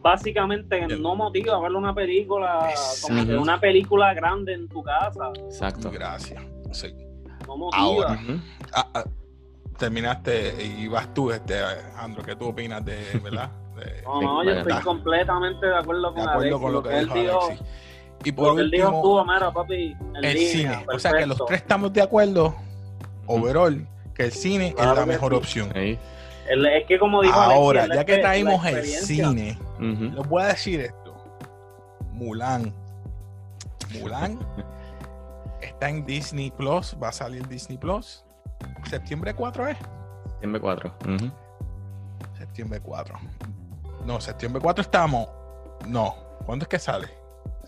básicamente 0.02 0.88
no 0.98 1.16
motiva 1.16 1.60
ver 1.60 1.72
una 1.74 1.94
película, 1.94 2.70
como 3.02 3.42
una 3.42 3.60
película 3.60 4.14
grande 4.14 4.54
en 4.54 4.68
tu 4.70 4.82
casa. 4.84 5.32
Exacto. 5.36 5.92
Gracias. 5.92 6.42
Sí. 6.72 6.88
No. 7.58 7.70
Ahora. 7.74 8.20
Ah, 8.74 8.88
ah, 8.94 9.04
terminaste 9.78 10.64
y 10.64 10.88
vas 10.88 11.14
tú, 11.14 11.32
este, 11.32 11.60
Alejandro, 11.60 12.24
¿qué 12.24 12.36
tú 12.36 12.48
opinas 12.48 12.84
de, 12.84 13.20
verdad? 13.24 13.50
De, 13.76 14.02
No, 14.04 14.22
no, 14.22 14.44
yo 14.44 14.52
estoy 14.52 14.82
completamente 14.82 15.66
de 15.68 15.76
acuerdo 15.78 16.10
de 16.12 16.20
con 16.20 16.30
acuerdo 16.30 16.40
Alexis. 16.40 16.62
con 16.62 16.74
lo 16.74 16.84
que 16.84 16.98
él 16.98 17.10
dijo 17.10 17.42
Alexis. 17.46 17.68
Y 18.24 18.32
por 18.32 18.56
que 18.56 18.62
él 18.62 18.72
dijo 18.72 18.88
último, 19.02 19.54
papi, 19.54 19.96
en 20.16 20.26
el 20.26 20.34
línea, 20.34 20.52
cine. 20.80 20.86
O 20.94 20.98
sea 21.00 21.12
que 21.14 21.26
los 21.28 21.46
tres 21.46 21.62
estamos 21.62 21.94
de 21.94 22.02
acuerdo, 22.02 22.56
overall, 23.28 23.88
que 24.16 24.24
el 24.26 24.32
cine 24.32 24.74
Claro 24.74 24.94
es 24.94 24.98
la 25.00 25.06
mejor 25.06 25.32
sí. 25.34 25.38
opción. 25.38 25.72
Es 25.76 26.00
que 26.88 26.98
como 26.98 27.22
dijo 27.22 27.36
Ahora, 27.40 27.84
Alexis, 27.84 28.00
ya 28.00 28.06
que 28.06 28.18
traímos 28.22 28.66
el 28.66 28.84
cine, 28.84 29.60
Ujú. 29.76 30.16
les 30.16 30.28
voy 30.28 30.42
a 30.44 30.48
decir 30.48 30.80
esto. 30.82 31.16
Mulan. 32.14 32.74
Mulan 34.00 34.40
está 35.78 35.90
en 35.90 36.04
Disney 36.06 36.50
Plus, 36.50 36.98
va 37.02 37.10
a 37.10 37.12
salir 37.12 37.48
Disney 37.48 37.78
Plus. 37.78 38.24
Septiembre 38.90 39.34
4 39.36 39.68
es. 39.68 39.78
Septiembre 40.32 40.60
4. 40.62 40.96
Ujú. 41.06 41.32
Septiembre 42.38 42.80
4. 42.82 43.20
No, 44.06 44.20
septiembre 44.20 44.60
4 44.62 44.82
estamos. 44.82 45.30
No. 45.88 46.16
¿Cuándo 46.46 46.64
es 46.64 46.70
que 46.70 46.80
sale? 46.80 47.08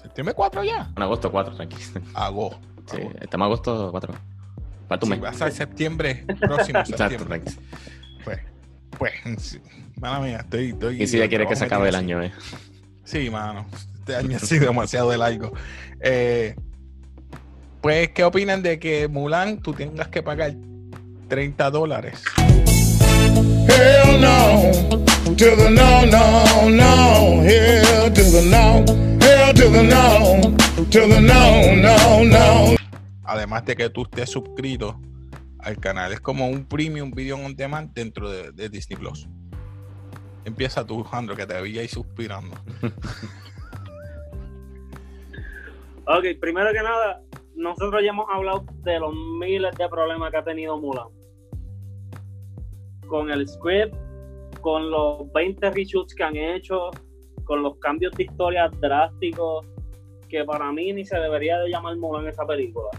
¿Septiembre 0.02 0.34
4 0.34 0.64
ya? 0.64 0.92
En 0.96 1.04
agosto 1.04 1.32
4, 1.32 1.56
tranquilo. 1.56 2.02
Agosto. 2.16 2.60
Sí, 2.90 2.98
Agosto. 2.98 3.18
estamos 3.22 3.46
en 3.46 3.52
agosto 3.52 3.92
4. 3.92 4.14
Falta 4.88 5.06
un 5.06 5.12
Sí, 5.12 5.16
mes. 5.20 5.24
va 5.26 5.30
a 5.30 5.34
ser 5.34 5.52
septiembre, 5.52 6.26
próximo 6.40 6.80
Exacto, 6.80 6.98
septiembre. 6.98 7.40
tranquilo. 7.40 7.62
Pues, 8.24 8.40
pues, 8.98 9.60
mala 10.02 10.20
mía, 10.20 10.38
estoy, 10.38 10.70
estoy. 10.70 11.04
Y 11.04 11.06
si 11.08 11.20
ya 11.20 11.28
quiere 11.30 11.46
que 11.46 11.56
se 11.56 11.66
acabe 11.66 11.90
el 11.90 11.96
año, 11.96 12.24
eh. 12.24 12.32
Sí, 13.04 13.30
mano. 13.30 13.68
Este 14.00 14.16
año 14.16 14.38
ha 14.38 14.40
sido 14.40 14.66
demasiado 14.68 15.12
de 15.12 15.18
largo. 15.20 15.52
Eh, 16.00 16.56
pues, 17.82 18.10
¿qué 18.10 18.24
opinan 18.24 18.62
de 18.62 18.80
que 18.80 19.08
Mulan 19.08 19.62
tú 19.62 19.74
tengas 19.74 20.08
que 20.10 20.22
pagar 20.22 20.54
30 21.28 21.70
dólares? 21.72 22.24
Hell 23.68 24.20
no, 24.20 24.72
to 25.36 25.56
the 25.56 25.70
no, 25.70 26.06
no, 26.06 26.70
no. 26.70 27.44
Hell 27.44 28.12
to 28.12 28.24
the 28.24 28.42
no, 28.50 28.84
hell 29.22 29.54
to 29.54 29.70
the 29.70 29.84
no, 29.84 30.42
to 30.90 31.00
the 31.08 31.22
no, 31.22 31.76
no, 31.76 32.26
no. 32.26 32.76
Además 33.24 33.66
de 33.66 33.76
que 33.76 33.90
tú 33.90 34.04
estés 34.04 34.30
suscrito 34.30 35.00
al 35.60 35.78
canal. 35.78 36.12
Es 36.12 36.20
como 36.20 36.50
un 36.50 36.66
premium 36.66 37.12
video 37.12 37.38
on 37.38 37.56
demand 37.56 37.94
dentro 37.94 38.30
de, 38.30 38.52
de 38.52 38.70
Disney 38.70 38.98
Plus. 38.98 39.28
Empieza 40.46 40.86
tú, 40.86 41.04
Jandro, 41.04 41.36
que 41.36 41.46
te 41.46 41.62
vi 41.62 41.78
ahí 41.80 41.88
suspirando. 41.88 42.58
Ok, 46.12 46.26
primero 46.42 46.72
que 46.74 46.82
nada, 46.82 47.22
nosotros 47.60 48.02
ya 48.04 48.10
hemos 48.10 48.26
hablado 48.32 48.64
de 48.84 49.00
los 49.00 49.14
miles 49.40 49.76
de 49.78 49.88
problemas 49.90 50.32
que 50.32 50.38
ha 50.38 50.44
tenido 50.44 50.78
Mulan. 50.80 51.08
Con 53.08 53.30
el 53.32 53.48
script, 53.48 53.96
con 54.62 54.90
los 54.90 55.32
20 55.34 55.70
reshoots 55.72 56.14
que 56.16 56.24
han 56.24 56.36
hecho, 56.36 56.90
con 57.44 57.62
los 57.64 57.78
cambios 57.80 58.14
de 58.14 58.24
historia 58.24 58.70
drásticos, 58.80 59.66
que 60.28 60.44
para 60.46 60.72
mí 60.72 60.94
ni 60.94 61.04
se 61.06 61.18
debería 61.20 61.58
de 61.60 61.70
llamar 61.70 61.98
Mulan 61.98 62.28
esa 62.28 62.46
película. 62.46 62.90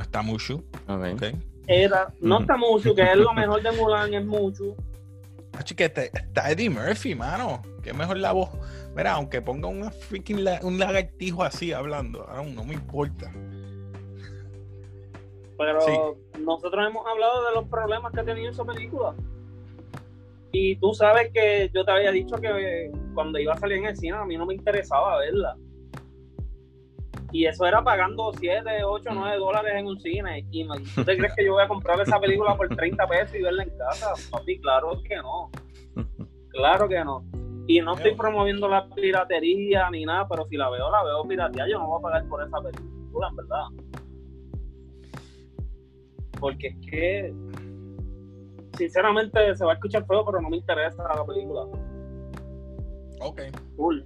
Está 0.00 0.22
Mushu, 0.22 0.56
Ok. 0.88 1.04
¿ok? 1.14 1.22
Era, 1.66 2.12
no 2.20 2.40
está 2.40 2.56
mucho, 2.56 2.94
que 2.94 3.02
es 3.02 3.16
lo 3.16 3.32
mejor 3.32 3.62
de 3.62 3.70
Mulan, 3.72 4.12
es 4.14 4.26
mucho. 4.26 4.74
Así 5.52 5.74
que 5.74 5.88
te- 5.88 6.10
está 6.16 6.50
Eddie 6.50 6.68
Murphy, 6.70 7.14
mano. 7.14 7.62
Que 7.82 7.92
mejor 7.92 8.18
la 8.18 8.32
voz. 8.32 8.50
Mira, 8.96 9.12
aunque 9.12 9.40
ponga 9.40 9.68
una 9.68 9.90
freaking 9.90 10.44
la- 10.44 10.60
un 10.62 10.78
lagartijo 10.78 11.42
así 11.44 11.72
hablando, 11.72 12.22
ahora 12.28 12.42
no 12.50 12.64
me 12.64 12.74
importa. 12.74 13.30
Pero 15.58 15.80
Sí. 15.82 15.92
nosotros 16.40 16.86
hemos 16.88 17.06
hablado 17.06 17.46
de 17.48 17.54
los 17.54 17.68
problemas 17.68 18.12
que 18.12 18.20
ha 18.20 18.24
tenido 18.24 18.50
esa 18.50 18.64
película. 18.64 19.14
Y 20.52 20.76
tú 20.76 20.94
sabes 20.94 21.30
que 21.32 21.70
yo 21.72 21.84
te 21.84 21.92
había 21.92 22.10
dicho 22.10 22.36
que 22.36 22.90
cuando 23.14 23.38
iba 23.38 23.52
a 23.52 23.58
salir 23.58 23.78
en 23.78 23.86
el 23.86 23.96
cine 23.96 24.16
a 24.16 24.24
mí 24.24 24.36
no 24.36 24.46
me 24.46 24.54
interesaba 24.54 25.18
verla. 25.18 25.56
Y 27.32 27.46
eso 27.46 27.64
era 27.64 27.84
pagando 27.84 28.32
7, 28.32 28.82
8, 28.84 29.10
9 29.12 29.36
dólares 29.36 29.72
en 29.76 29.86
un 29.86 30.00
cine. 30.00 30.44
¿Y 30.50 30.66
tú 30.96 31.04
te 31.04 31.16
crees 31.16 31.32
que 31.36 31.44
yo 31.44 31.52
voy 31.52 31.62
a 31.62 31.68
comprar 31.68 32.00
esa 32.00 32.18
película 32.18 32.56
por 32.56 32.68
30 32.74 33.06
pesos 33.06 33.36
y 33.36 33.42
verla 33.42 33.62
en 33.62 33.70
casa? 33.78 34.14
Papi, 34.32 34.58
claro 34.58 35.00
que 35.06 35.16
no. 35.18 35.50
Claro 36.48 36.88
que 36.88 37.04
no. 37.04 37.22
Y 37.70 37.80
no 37.82 37.94
estoy 37.94 38.14
promoviendo 38.16 38.66
la 38.68 38.88
piratería 38.88 39.88
ni 39.90 40.04
nada, 40.04 40.26
pero 40.28 40.44
si 40.48 40.56
la 40.56 40.68
veo, 40.70 40.90
la 40.90 41.04
veo 41.04 41.22
pirateada. 41.28 41.68
Yo 41.70 41.78
no 41.78 41.86
voy 41.86 41.98
a 42.00 42.02
pagar 42.02 42.24
por 42.26 42.42
esa 42.42 42.60
película, 42.60 43.28
en 43.28 43.36
verdad. 43.36 43.64
Porque 46.40 46.68
es 46.68 46.76
que, 46.90 47.34
sinceramente, 48.76 49.54
se 49.54 49.64
va 49.64 49.72
a 49.72 49.74
escuchar 49.74 50.04
feo, 50.06 50.24
pero 50.24 50.40
no 50.40 50.50
me 50.50 50.56
interesa 50.56 51.02
la 51.14 51.24
película. 51.24 51.62
Ok, 53.20 53.40
Full. 53.76 54.00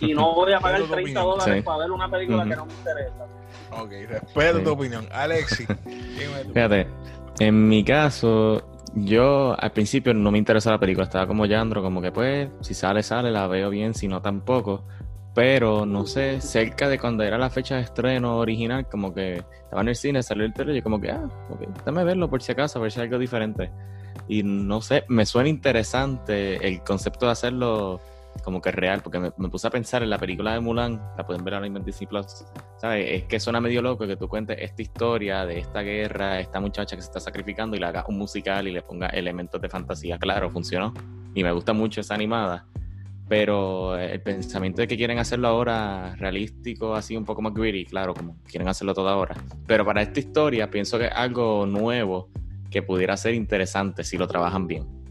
Y 0.00 0.14
no 0.14 0.34
voy 0.34 0.52
a 0.52 0.60
pagar 0.60 0.80
Respeto 0.80 0.96
tu 0.96 1.02
30 1.02 1.20
opinión. 1.20 1.38
dólares 1.38 1.54
Sí. 1.56 1.62
para 1.66 1.78
ver 1.78 1.90
una 1.90 2.10
película 2.10 2.44
que 2.44 2.56
no 2.56 2.66
me 2.66 2.72
interesa. 2.72 3.26
ok, 3.72 3.90
respeto 4.08 4.58
Sí. 4.58 4.64
tu 4.64 4.70
opinión. 4.72 5.06
Alexi, 5.12 5.66
dime 5.84 6.44
tú. 6.46 6.52
Fíjate, 6.54 6.86
en 7.40 7.68
mi 7.68 7.84
caso, 7.84 8.62
yo 8.94 9.56
al 9.58 9.72
principio 9.72 10.12
no 10.14 10.30
me 10.30 10.38
interesó 10.38 10.70
la 10.70 10.78
película, 10.78 11.04
estaba 11.04 11.26
como 11.26 11.46
Yandro, 11.46 11.82
como 11.82 12.02
que 12.02 12.12
pues, 12.12 12.48
si 12.60 12.74
sale, 12.74 13.02
sale, 13.02 13.30
la 13.30 13.46
veo 13.46 13.70
bien, 13.70 13.94
si 13.94 14.08
no, 14.08 14.20
tampoco. 14.20 14.84
Pero 15.34 15.86
no 15.86 16.06
sé, 16.06 16.42
cerca 16.42 16.88
de 16.88 16.98
cuando 16.98 17.22
era 17.22 17.38
la 17.38 17.48
fecha 17.48 17.76
de 17.76 17.82
estreno 17.82 18.36
original, 18.36 18.86
como 18.88 19.14
que 19.14 19.36
estaba 19.36 19.80
en 19.80 19.88
el 19.88 19.96
cine, 19.96 20.22
salió 20.22 20.44
el 20.44 20.52
trailer 20.52 20.76
y 20.76 20.78
yo 20.80 20.84
como 20.84 21.00
que, 21.00 21.10
ah, 21.10 21.24
ok, 21.48 21.84
dame 21.86 22.04
verlo 22.04 22.28
por 22.28 22.42
si 22.42 22.52
acaso, 22.52 22.78
a 22.78 22.82
ver 22.82 22.92
si 22.92 23.00
hay 23.00 23.06
algo 23.06 23.18
diferente. 23.18 23.70
Y 24.28 24.42
no 24.42 24.82
sé, 24.82 25.04
me 25.08 25.24
suena 25.24 25.48
interesante 25.48 26.66
el 26.66 26.82
concepto 26.82 27.26
de 27.26 27.32
hacerlo 27.32 28.00
como 28.42 28.60
que 28.60 28.72
real, 28.72 29.00
porque 29.02 29.18
me, 29.18 29.32
me 29.36 29.48
puse 29.48 29.66
a 29.66 29.70
pensar 29.70 30.02
en 30.02 30.10
la 30.10 30.18
película 30.18 30.52
de 30.54 30.60
Mulan, 30.60 31.00
la 31.16 31.26
pueden 31.26 31.44
ver 31.44 31.54
ahora 31.54 31.66
en 31.66 31.84
Disney 31.84 32.06
Plus, 32.06 32.44
¿sabes? 32.76 33.06
Es 33.08 33.24
que 33.24 33.38
suena 33.38 33.60
medio 33.60 33.82
loco 33.82 34.06
que 34.06 34.16
tú 34.16 34.28
cuentes 34.28 34.56
esta 34.60 34.82
historia 34.82 35.46
de 35.46 35.58
esta 35.58 35.82
guerra, 35.82 36.40
esta 36.40 36.60
muchacha 36.60 36.96
que 36.96 37.02
se 37.02 37.08
está 37.08 37.20
sacrificando 37.20 37.76
y 37.76 37.80
le 37.80 37.86
hagas 37.86 38.04
un 38.08 38.18
musical 38.18 38.66
y 38.66 38.72
le 38.72 38.82
ponga 38.82 39.08
elementos 39.08 39.60
de 39.60 39.68
fantasía. 39.68 40.18
Claro, 40.18 40.50
funcionó. 40.50 40.92
Y 41.34 41.42
me 41.42 41.52
gusta 41.52 41.72
mucho 41.72 42.00
esa 42.00 42.14
animada. 42.14 42.66
Pero 43.28 43.96
el 43.96 44.20
pensamiento 44.20 44.82
de 44.82 44.88
que 44.88 44.96
quieren 44.96 45.18
hacerlo 45.18 45.48
ahora 45.48 46.14
realístico, 46.16 46.94
así 46.94 47.16
un 47.16 47.24
poco 47.24 47.40
más 47.40 47.54
gritty, 47.54 47.86
claro, 47.86 48.12
como 48.12 48.36
quieren 48.44 48.68
hacerlo 48.68 48.92
todo 48.92 49.08
ahora. 49.08 49.36
Pero 49.66 49.86
para 49.86 50.02
esta 50.02 50.20
historia 50.20 50.70
pienso 50.70 50.98
que 50.98 51.06
es 51.06 51.12
algo 51.14 51.64
nuevo 51.64 52.28
que 52.70 52.82
pudiera 52.82 53.16
ser 53.16 53.34
interesante 53.34 54.04
si 54.04 54.18
lo 54.18 54.26
trabajan 54.26 54.66
bien. 54.66 55.01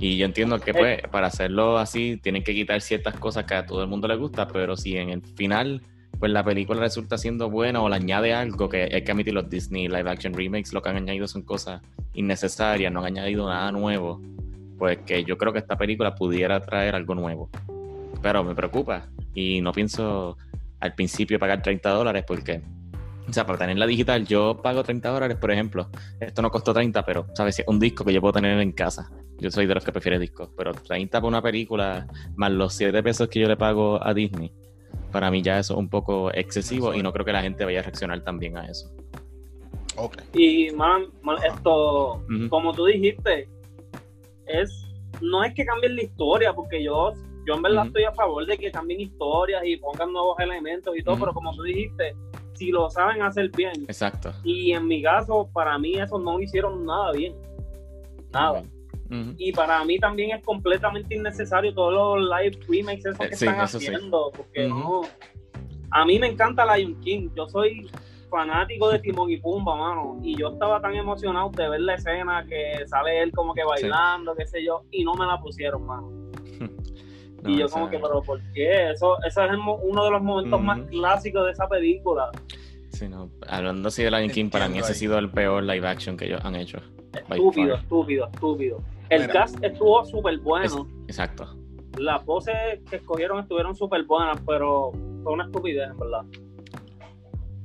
Y 0.00 0.16
yo 0.16 0.24
entiendo 0.24 0.58
que 0.58 0.72
pues 0.72 1.02
para 1.12 1.26
hacerlo 1.26 1.78
así 1.78 2.16
tienen 2.16 2.42
que 2.42 2.54
quitar 2.54 2.80
ciertas 2.80 3.14
cosas 3.16 3.44
que 3.44 3.54
a 3.54 3.66
todo 3.66 3.82
el 3.82 3.88
mundo 3.88 4.08
le 4.08 4.16
gusta, 4.16 4.48
pero 4.48 4.76
si 4.76 4.96
en 4.96 5.10
el 5.10 5.22
final 5.22 5.82
pues 6.18 6.32
la 6.32 6.42
película 6.42 6.80
resulta 6.80 7.16
siendo 7.16 7.48
buena 7.50 7.80
o 7.82 7.88
le 7.88 7.96
añade 7.96 8.34
algo 8.34 8.68
que 8.68 8.90
hay 8.92 9.02
que 9.02 9.12
admitir 9.12 9.34
los 9.34 9.48
Disney 9.48 9.88
live 9.88 10.10
action 10.10 10.34
remakes 10.34 10.72
lo 10.72 10.82
que 10.82 10.88
han 10.88 10.96
añadido 10.96 11.28
son 11.28 11.42
cosas 11.42 11.80
innecesarias, 12.14 12.92
no 12.92 13.00
han 13.00 13.06
añadido 13.06 13.48
nada 13.48 13.70
nuevo, 13.72 14.20
pues 14.78 14.98
que 14.98 15.24
yo 15.24 15.38
creo 15.38 15.52
que 15.52 15.58
esta 15.60 15.76
película 15.76 16.14
pudiera 16.14 16.60
traer 16.60 16.94
algo 16.94 17.14
nuevo. 17.14 17.48
Pero 18.22 18.42
me 18.42 18.54
preocupa 18.54 19.06
y 19.34 19.60
no 19.60 19.72
pienso 19.72 20.36
al 20.80 20.94
principio 20.94 21.38
pagar 21.38 21.62
30 21.62 21.90
dólares 21.90 22.24
porque, 22.26 22.62
o 23.30 23.32
sea, 23.32 23.46
para 23.46 23.58
tenerla 23.58 23.86
digital 23.86 24.26
yo 24.26 24.60
pago 24.62 24.82
30 24.82 25.08
dólares, 25.08 25.36
por 25.36 25.50
ejemplo, 25.50 25.88
esto 26.20 26.42
no 26.42 26.50
costó 26.50 26.72
30, 26.72 27.04
pero, 27.04 27.26
¿sabes? 27.34 27.56
Si 27.56 27.62
es 27.62 27.68
un 27.68 27.78
disco 27.78 28.04
que 28.04 28.12
yo 28.12 28.20
puedo 28.20 28.34
tener 28.34 28.58
en 28.60 28.72
casa. 28.72 29.10
Yo 29.38 29.50
soy 29.50 29.66
de 29.66 29.74
los 29.74 29.84
que 29.84 29.92
prefiere 29.92 30.18
discos, 30.18 30.50
pero 30.56 30.72
30 30.72 31.20
por 31.20 31.28
una 31.28 31.40
película, 31.40 32.06
más 32.36 32.50
los 32.50 32.74
7 32.74 33.02
pesos 33.02 33.28
que 33.28 33.40
yo 33.40 33.48
le 33.48 33.56
pago 33.56 34.04
a 34.04 34.12
Disney, 34.12 34.52
para 35.10 35.30
mí 35.30 35.42
ya 35.42 35.58
eso 35.58 35.74
es 35.74 35.78
un 35.78 35.88
poco 35.88 36.32
excesivo 36.32 36.94
y 36.94 37.02
no 37.02 37.12
creo 37.12 37.24
que 37.24 37.32
la 37.32 37.42
gente 37.42 37.64
vaya 37.64 37.80
a 37.80 37.82
reaccionar 37.82 38.22
también 38.22 38.56
a 38.56 38.66
eso. 38.66 38.92
Y, 40.34 40.70
man, 40.70 41.06
esto, 41.46 42.24
como 42.48 42.72
tú 42.72 42.86
dijiste, 42.86 43.48
es 44.46 44.86
no 45.20 45.44
es 45.44 45.54
que 45.54 45.64
cambien 45.64 45.96
la 45.96 46.02
historia, 46.02 46.52
porque 46.54 46.82
yo, 46.82 47.12
yo 47.46 47.54
en 47.54 47.62
verdad 47.62 47.86
estoy 47.86 48.04
a 48.04 48.12
favor 48.12 48.46
de 48.46 48.56
que 48.56 48.70
cambien 48.70 49.00
historias 49.00 49.62
y 49.64 49.76
pongan 49.76 50.12
nuevos 50.12 50.38
elementos 50.38 50.96
y 50.96 51.02
todo, 51.02 51.18
pero 51.18 51.32
como 51.32 51.54
tú 51.54 51.62
dijiste, 51.62 52.14
si 52.60 52.70
lo 52.70 52.90
saben 52.90 53.22
hacer 53.22 53.50
bien, 53.56 53.72
Exacto. 53.88 54.34
y 54.44 54.72
en 54.72 54.86
mi 54.86 55.02
caso, 55.02 55.48
para 55.50 55.78
mí 55.78 55.94
eso 55.94 56.18
no 56.18 56.38
hicieron 56.40 56.84
nada 56.84 57.12
bien. 57.12 57.34
Nada. 58.34 58.62
Y 59.38 59.50
para 59.52 59.82
mí 59.86 59.98
también 59.98 60.36
es 60.36 60.44
completamente 60.44 61.14
innecesario 61.16 61.72
todos 61.74 62.18
los 62.20 62.28
live 62.38 62.60
remakes 62.68 63.06
esos 63.06 63.18
que 63.18 63.24
Eh, 63.24 63.36
sí, 63.36 63.46
están 63.46 63.64
eso 63.64 63.78
sí. 63.80 63.86
haciendo, 63.86 64.30
porque 64.36 64.68
no. 64.68 65.00
A 65.90 66.04
mí 66.04 66.18
me 66.18 66.26
encanta 66.28 66.76
Lion 66.76 67.00
King, 67.00 67.30
yo 67.34 67.48
soy 67.48 67.90
fanático 68.28 68.90
de 68.90 68.98
Timón 68.98 69.30
y 69.30 69.38
Pumba, 69.38 69.74
mano, 69.74 70.18
y 70.22 70.36
yo 70.36 70.50
estaba 70.50 70.80
tan 70.82 70.94
emocionado 70.94 71.48
de 71.50 71.66
ver 71.68 71.80
la 71.80 71.94
escena 71.94 72.44
que 72.46 72.86
sale 72.86 73.22
él 73.22 73.32
como 73.32 73.54
que 73.54 73.64
bailando, 73.64 74.34
qué 74.36 74.46
sé 74.46 74.62
yo, 74.62 74.82
y 74.90 75.02
no 75.02 75.14
me 75.14 75.24
la 75.24 75.40
pusieron, 75.40 75.84
mano. 75.86 76.08
No, 77.42 77.50
y 77.50 77.58
yo 77.58 77.68
como 77.68 77.88
que, 77.90 77.98
pero 77.98 78.22
¿por 78.22 78.40
qué? 78.52 78.90
Eso, 78.90 79.18
ese 79.24 79.44
es 79.44 79.50
el 79.50 79.58
uno 79.58 80.04
de 80.04 80.10
los 80.10 80.22
momentos 80.22 80.60
más 80.62 80.80
clásicos 80.88 81.44
de 81.46 81.52
esa 81.52 81.68
película. 81.68 82.30
sí, 82.90 83.08
no. 83.08 83.30
Hablando 83.48 83.88
así 83.88 84.02
de 84.02 84.10
Lion 84.10 84.30
King, 84.30 84.50
para 84.50 84.68
mí 84.68 84.78
ese 84.78 84.92
ha 84.92 84.94
sido 84.94 85.18
el 85.18 85.30
peor 85.30 85.62
live 85.62 85.86
action 85.88 86.16
que 86.16 86.26
ellos 86.26 86.40
han 86.44 86.54
hecho. 86.56 86.78
Estúpido, 87.30 87.74
estúpido, 87.76 88.28
estúpido. 88.32 88.78
El 89.08 89.22
Mira. 89.22 89.32
cast 89.32 89.62
estuvo 89.64 90.04
súper 90.04 90.38
bueno. 90.38 90.64
Es- 90.64 90.76
exacto. 91.08 91.56
las 91.98 92.24
voces 92.24 92.54
que 92.88 92.96
escogieron 92.96 93.40
estuvieron 93.40 93.74
súper 93.74 94.04
buenas, 94.04 94.38
pero 94.46 94.92
fue 95.24 95.32
una 95.32 95.44
estupidez, 95.46 95.90
en 95.90 95.98
verdad. 95.98 96.22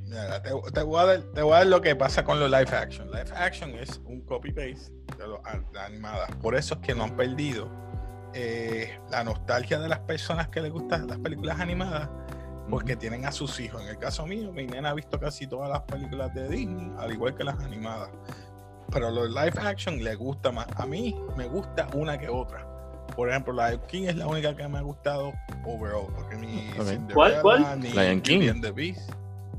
Mira, 0.08 0.42
te, 0.42 0.50
te 0.72 0.84
voy 0.84 1.00
a 1.00 1.06
dar, 1.06 1.20
te 1.34 1.42
voy 1.42 1.54
a 1.54 1.58
dar 1.58 1.68
lo 1.68 1.82
que 1.82 1.96
pasa 1.96 2.24
con 2.24 2.40
los 2.40 2.50
live 2.50 2.70
action. 2.76 3.08
Live 3.12 3.32
action 3.36 3.72
es 3.72 4.02
un 4.06 4.22
copy-paste 4.22 4.92
de 5.18 5.28
lo- 5.28 5.42
a- 5.46 5.60
de 5.74 5.80
animadas. 5.80 6.34
Por 6.42 6.56
eso 6.56 6.76
es 6.76 6.80
que 6.82 6.94
no 6.96 7.04
han 7.04 7.16
perdido 7.16 7.68
eh, 8.38 9.00
la 9.10 9.24
nostalgia 9.24 9.80
de 9.80 9.88
las 9.88 10.00
personas 10.00 10.50
que 10.50 10.62
les 10.62 10.72
gustan 10.72 11.08
las 11.08 11.18
películas 11.20 11.58
animadas, 11.60 12.10
porque 12.70 12.98
tienen 12.98 13.26
a 13.26 13.32
sus 13.32 13.60
hijos. 13.62 13.82
En 13.82 13.88
el 13.88 13.98
caso 13.98 14.28
mío, 14.28 14.52
mi 14.52 14.68
nena 14.68 14.90
ha 14.90 14.94
visto 14.94 15.18
casi 15.18 15.48
todas 15.48 15.70
las 15.70 15.82
películas 15.84 16.34
de 16.34 16.50
Disney, 16.50 16.92
al 17.00 17.14
igual 17.14 17.34
que 17.34 17.46
las 17.46 17.58
animadas. 17.62 18.10
Pero 18.92 19.10
los 19.10 19.30
live 19.30 19.54
action 19.62 20.04
le 20.04 20.16
gusta 20.16 20.52
más. 20.52 20.68
A 20.76 20.86
mí 20.86 21.16
me 21.38 21.48
gusta 21.48 21.88
una 21.94 22.18
que 22.18 22.28
otra. 22.28 22.68
Por 23.16 23.30
ejemplo, 23.30 23.54
Lion 23.54 23.82
King 23.88 24.04
es 24.08 24.16
la 24.18 24.28
única 24.28 24.54
que 24.54 24.68
me 24.68 24.80
ha 24.80 24.82
gustado 24.82 25.32
overall, 25.64 26.08
porque. 26.14 26.36
Cinderella, 26.36 27.14
¿Cuál, 27.14 27.42
cuál? 27.42 27.80
ni 27.80 27.90
Lion 27.90 28.22
King. 28.22 28.62
The 28.62 28.72
Beast. 28.72 29.12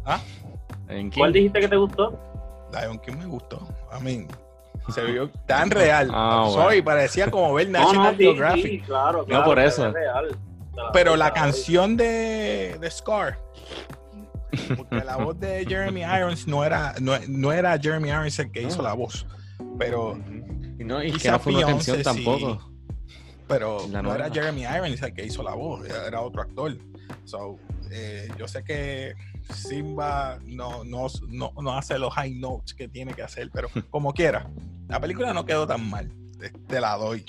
¿Ah? 0.04 0.20
Lion 0.88 1.10
King. 1.10 1.18
¿Cuál 1.18 1.32
dijiste 1.32 1.60
que 1.60 1.68
te 1.68 1.76
gustó? 1.76 2.18
Lion 2.72 2.98
King 2.98 3.16
me 3.16 3.26
gustó. 3.26 3.66
I 3.98 4.02
mean, 4.02 4.28
se 4.92 5.04
vio 5.04 5.30
tan 5.46 5.70
real. 5.70 6.10
Ah, 6.12 6.48
Sorry, 6.52 6.80
bueno. 6.80 6.84
parecía 6.84 7.30
como 7.30 7.54
ver 7.54 7.68
No, 7.70 7.78
no, 7.80 7.84
National 7.86 8.16
sí, 8.16 8.22
Geographic. 8.24 8.64
sí, 8.64 8.80
claro, 8.80 9.24
claro. 9.24 9.44
por 9.44 9.56
que 9.58 9.64
eso. 9.66 9.86
es 9.88 9.92
real. 9.94 10.36
Pero 10.92 11.16
la 11.16 11.32
canción 11.32 11.96
de, 11.96 12.76
de 12.80 12.90
Scar, 12.90 13.38
porque 14.76 14.96
la 15.04 15.16
voz 15.16 15.38
de 15.40 15.64
Jeremy 15.66 16.02
Irons 16.18 16.46
no 16.46 16.64
era, 16.64 16.94
no, 17.00 17.12
no 17.28 17.52
era 17.52 17.78
Jeremy 17.78 18.08
Irons 18.10 18.38
el 18.38 18.50
que 18.52 18.62
hizo 18.62 18.78
No. 18.78 18.82
la 18.88 18.92
voz, 18.94 19.26
pero, 19.78 20.18
Y 20.78 20.84
no, 20.84 21.02
y 21.02 21.12
que 21.12 21.30
no 21.30 21.38
fue 21.38 21.54
una 21.56 21.66
canción 21.66 21.96
sí. 21.96 22.02
tampoco. 22.02 22.70
pero 23.48 23.86
La 23.90 24.02
no 24.02 24.14
era 24.14 24.30
Jeremy 24.30 24.62
Irons 24.64 25.00
el 25.02 25.14
que 25.14 25.24
hizo 25.24 25.42
la 25.42 25.54
voz, 25.54 25.86
era 25.88 26.20
otro 26.20 26.42
actor. 26.42 26.76
So, 27.24 27.58
eh, 27.90 28.28
yo 28.38 28.46
sé 28.48 28.62
que 28.64 29.14
Simba 29.50 30.38
no, 30.44 30.84
no, 30.84 31.06
no, 31.28 31.52
no 31.60 31.76
hace 31.76 31.98
los 31.98 32.12
high 32.14 32.34
notes 32.34 32.74
que 32.74 32.88
tiene 32.88 33.14
que 33.14 33.22
hacer, 33.22 33.50
pero 33.52 33.68
como 33.90 34.12
quiera, 34.12 34.48
la 34.88 35.00
película 35.00 35.32
no 35.32 35.44
quedó 35.44 35.66
tan 35.66 35.88
mal, 35.88 36.10
te, 36.38 36.50
te 36.50 36.80
la 36.80 36.96
doy. 36.96 37.24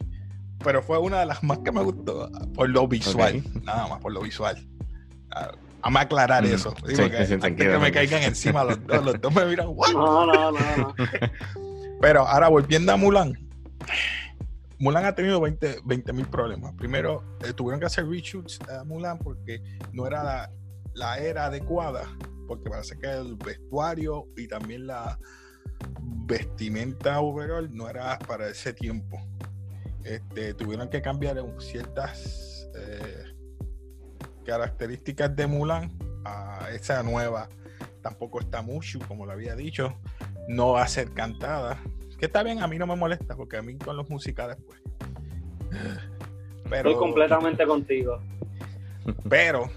Pero 0.63 0.81
fue 0.81 0.97
una 0.97 1.19
de 1.19 1.27
las 1.27 1.43
más 1.43 1.59
que 1.59 1.71
me 1.71 1.81
gustó 1.83 2.29
por 2.55 2.67
lo 2.69 2.87
visual, 2.87 3.43
nada 3.63 3.87
más 3.87 3.99
por 4.01 4.11
lo 4.11 4.21
visual. 4.21 4.57
Ah, 5.31 5.51
Vamos 5.81 5.99
a 5.99 6.03
aclarar 6.03 6.43
Mm, 6.43 6.47
eso. 6.47 6.73
sí, 6.85 6.87
Digo 6.95 7.03
sí, 7.03 7.09
que 7.11 7.17
sí, 7.17 7.21
antes 7.33 7.39
tranquilo, 7.39 7.71
que 7.73 7.77
me 7.77 7.91
caigan 7.91 8.23
encima 8.23 8.63
los 8.63 8.85
dos, 8.87 9.05
los 9.05 9.21
dos 9.21 9.33
me 9.33 9.45
miran. 9.45 9.67
No, 9.93 10.25
no, 10.25 10.51
no, 10.51 10.77
no. 10.77 10.95
Pero 12.01 12.27
ahora 12.27 12.47
volviendo 12.49 12.91
a 12.91 12.97
Mulan. 12.97 13.37
Mulan 14.79 15.05
ha 15.05 15.15
tenido 15.15 15.41
20 15.41 16.13
mil 16.13 16.27
problemas. 16.27 16.73
Primero, 16.75 17.23
eh, 17.43 17.53
tuvieron 17.53 17.79
que 17.79 17.87
hacer 17.87 18.07
reshoots 18.07 18.59
a 18.69 18.83
Mulan 18.83 19.17
porque 19.19 19.61
no 19.91 20.05
era 20.05 20.23
la, 20.23 20.51
la 20.93 21.17
era 21.19 21.45
adecuada. 21.45 22.03
Porque 22.47 22.69
parece 22.69 22.97
que 22.97 23.07
el 23.07 23.35
vestuario 23.35 24.27
y 24.37 24.47
también 24.47 24.87
la 24.87 25.19
vestimenta 26.27 27.19
overall 27.19 27.73
no 27.73 27.89
era 27.89 28.19
para 28.19 28.47
ese 28.49 28.73
tiempo. 28.73 29.17
Este, 30.03 30.53
tuvieron 30.53 30.89
que 30.89 31.01
cambiar 31.01 31.37
ciertas 31.59 32.69
eh, 32.75 33.23
características 34.45 35.35
de 35.35 35.47
Mulan 35.47 35.97
a 36.23 36.69
esa 36.71 37.03
nueva. 37.03 37.49
Tampoco 38.01 38.39
está 38.39 38.61
Mushu, 38.61 38.99
como 38.99 39.25
lo 39.25 39.33
había 39.33 39.55
dicho. 39.55 39.99
No 40.47 40.73
va 40.73 40.83
a 40.83 40.87
ser 40.87 41.11
cantada. 41.11 41.81
Que 42.17 42.25
está 42.25 42.43
bien, 42.43 42.61
a 42.61 42.67
mí 42.67 42.77
no 42.77 42.87
me 42.87 42.95
molesta, 42.95 43.35
porque 43.35 43.57
a 43.57 43.61
mí 43.61 43.77
con 43.77 43.95
los 43.95 44.09
musicales, 44.09 44.57
pues. 44.65 44.79
Pero, 46.69 46.89
Estoy 46.89 46.95
completamente 46.95 47.65
contigo. 47.65 48.19
pero 49.29 49.69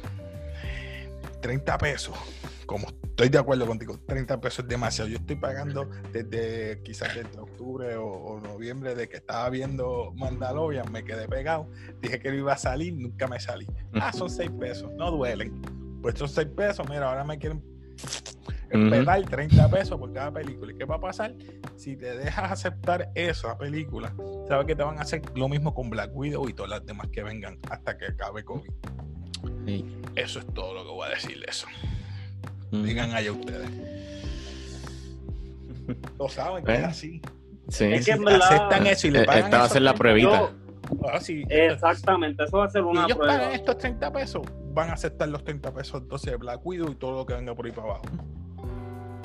30 1.41 1.79
pesos, 1.79 2.17
como 2.67 2.89
estoy 2.89 3.29
de 3.29 3.39
acuerdo 3.39 3.67
contigo, 3.67 3.99
30 4.07 4.41
pesos 4.41 4.61
es 4.61 4.69
demasiado. 4.69 5.09
Yo 5.09 5.19
estoy 5.19 5.37
pagando 5.37 5.89
desde 6.13 6.81
quizás 6.83 7.15
desde 7.15 7.39
octubre 7.39 7.95
o, 7.97 8.07
o 8.07 8.41
noviembre 8.41 8.95
de 8.95 9.09
que 9.09 9.19
estaba 9.19 9.49
viendo 9.51 10.13
Mandalorian, 10.17 10.91
me 10.91 11.05
quedé 11.05 11.29
pegado, 11.29 11.69
dije 12.01 12.19
que 12.19 12.31
no 12.31 12.39
iba 12.39 12.55
a 12.55 12.59
salir, 12.59 12.95
nunca 12.95 13.29
me 13.29 13.39
salí. 13.39 13.67
Ah, 13.95 14.13
son 14.13 14.31
6 14.31 14.51
pesos, 14.59 14.91
no 14.95 15.11
duelen. 15.11 15.61
Pues 16.03 16.19
son 16.19 16.29
6 16.29 16.49
pesos, 16.57 16.89
mira, 16.89 17.09
ahora 17.09 17.25
me 17.25 17.39
quieren 17.39 17.63
esperar 18.71 19.23
30 19.25 19.69
pesos 19.69 19.99
por 19.99 20.13
cada 20.13 20.31
película. 20.33 20.73
¿Y 20.73 20.77
qué 20.77 20.85
va 20.85 20.97
a 20.97 21.01
pasar? 21.01 21.35
Si 21.77 21.97
te 21.97 22.17
dejas 22.17 22.53
aceptar 22.53 23.11
esa 23.15 23.57
película, 23.59 24.13
sabes 24.49 24.67
que 24.67 24.77
te 24.77 24.83
van 24.83 24.99
a 24.99 25.03
hacer 25.03 25.23
lo 25.35 25.49
mismo 25.49 25.75
con 25.75 25.91
Black 25.91 26.11
Widow 26.15 26.49
y 26.49 26.53
todas 26.53 26.71
las 26.71 26.87
demás 26.87 27.09
que 27.13 27.23
vengan 27.23 27.59
hasta 27.71 27.97
que 27.99 28.07
acabe 28.07 28.45
COVID. 28.45 28.71
Sí. 29.67 29.85
Eso 30.17 30.39
es 30.41 30.47
todo 30.55 30.75
lo 30.75 30.85
que 30.85 30.91
voy 30.91 31.07
a 31.07 31.11
decir 31.11 31.39
de 31.41 31.47
eso. 31.49 31.67
Mm. 32.71 32.83
Digan 32.85 33.13
allá 33.13 33.33
ustedes. 33.33 33.69
Lo 36.19 36.29
saben 36.29 36.65
que 36.65 36.75
es 36.75 36.85
así. 36.85 37.21
Sí. 37.69 37.85
Es 37.87 38.05
Si 38.05 38.11
que 38.11 38.17
en 38.17 38.25
verdad- 38.25 38.43
aceptan 38.53 38.87
eso 38.87 39.07
y 39.07 39.11
le 39.11 39.23
Eh, 39.23 39.25
pagan 39.25 39.45
esta 39.45 39.59
va 39.59 39.65
a 39.65 39.69
ser 39.69 39.83
la 39.83 39.95
30 39.95 39.99
pruebita. 39.99 40.41
Yo- 40.41 40.51
Ah, 41.13 41.21
sí. 41.21 41.45
exactamente, 41.49 42.45
eso 42.45 42.59
va 42.59 42.65
a 42.65 42.69
ser 42.71 42.81
Y 42.83 42.85
una 42.85 43.05
ellos 43.05 43.17
prueba. 43.17 43.35
pagan 43.39 43.53
estos 43.53 43.79
30 43.79 44.13
pesos, 44.13 44.43
van 44.73 44.91
a 44.91 44.93
aceptar 44.95 45.29
los 45.29 45.45
30 45.45 45.73
pesos 45.73 46.03
entonces 46.03 46.31
de 46.31 46.37
Black 46.37 46.61
Widow 46.65 46.91
y 46.91 46.95
todo 46.95 47.19
lo 47.19 47.27
que 47.27 47.35
venga 47.35 47.55
por 47.55 47.67
ahí 47.67 47.73
para 47.73 47.89
abajo. 47.89 48.03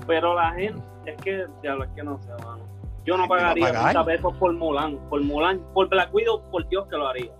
Pero 0.07 0.35
la 0.35 0.51
gente, 0.53 0.81
es 1.05 1.21
que, 1.21 1.45
ya 1.63 1.73
es 1.73 1.89
que 1.95 2.03
no 2.03 2.19
sé, 2.21 2.29
mano. 2.43 2.63
Yo 3.05 3.17
no 3.17 3.23
Gente, 3.23 3.35
¿va 3.35 3.37
a 3.37 3.41
pagaría 3.53 3.65
pagar? 3.67 3.83
30 3.93 4.05
pesos 4.05 4.33
por 4.37 4.53
Mulan. 4.53 4.97
Por 5.09 5.23
Mulan, 5.23 5.61
por 5.73 5.89
Black 5.89 6.13
Widow, 6.13 6.41
por 6.51 6.67
Dios 6.69 6.87
que 6.89 6.95
lo 6.97 7.07
haría. 7.07 7.31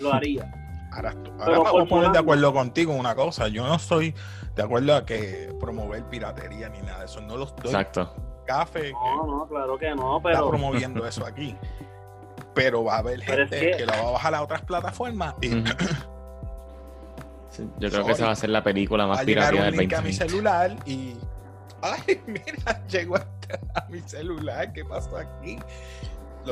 Lo 0.00 0.12
haría. 0.12 0.52
Ahora, 0.92 1.14
ahora 1.40 1.58
me 1.60 1.70
voy 1.70 1.82
a 1.82 1.86
poner 1.86 2.10
de 2.12 2.18
acuerdo 2.18 2.52
contigo 2.52 2.92
en 2.92 3.00
una 3.00 3.14
cosa. 3.14 3.48
Yo 3.48 3.66
no 3.66 3.74
estoy 3.74 4.14
de 4.54 4.62
acuerdo 4.62 4.94
a 4.94 5.04
que 5.04 5.54
promover 5.60 6.04
piratería 6.04 6.68
ni 6.68 6.80
nada 6.82 7.00
de 7.00 7.04
eso. 7.06 7.20
No 7.20 7.36
lo 7.36 7.44
estoy. 7.44 7.66
Exacto. 7.66 8.14
Café 8.46 8.92
No, 8.92 9.26
no, 9.26 9.46
claro 9.48 9.78
que 9.78 9.94
no, 9.94 10.18
está 10.18 10.28
pero 10.28 10.48
promoviendo 10.50 11.06
eso 11.06 11.24
aquí. 11.24 11.56
Pero 12.54 12.84
va 12.84 12.96
a 12.96 12.98
haber 12.98 13.20
es 13.20 13.26
gente 13.26 13.60
que... 13.60 13.76
que- 13.78 13.86
lo 13.86 13.92
va 13.92 14.08
a 14.08 14.12
bajar 14.12 14.34
a 14.34 14.42
otras 14.42 14.62
plataformas 14.62 15.34
y. 15.40 15.64
Sí, 17.56 17.68
yo 17.78 17.88
creo 17.90 18.04
que 18.04 18.12
esa 18.12 18.26
va 18.26 18.32
a 18.32 18.36
ser 18.36 18.50
la 18.50 18.64
película 18.64 19.06
más 19.06 19.24
pirateada 19.24 19.66
del 19.66 19.76
link 19.76 19.92
a 19.92 20.00
mi 20.02 20.08
2020. 20.10 20.28
celular 20.28 20.76
y. 20.86 21.14
Ay, 21.82 22.20
mira, 22.26 22.86
llegó 22.88 23.16
hasta 23.16 23.60
a 23.74 23.86
mi 23.88 24.00
celular. 24.00 24.72
¿Qué 24.72 24.84
pasó 24.84 25.16
aquí? 25.16 25.56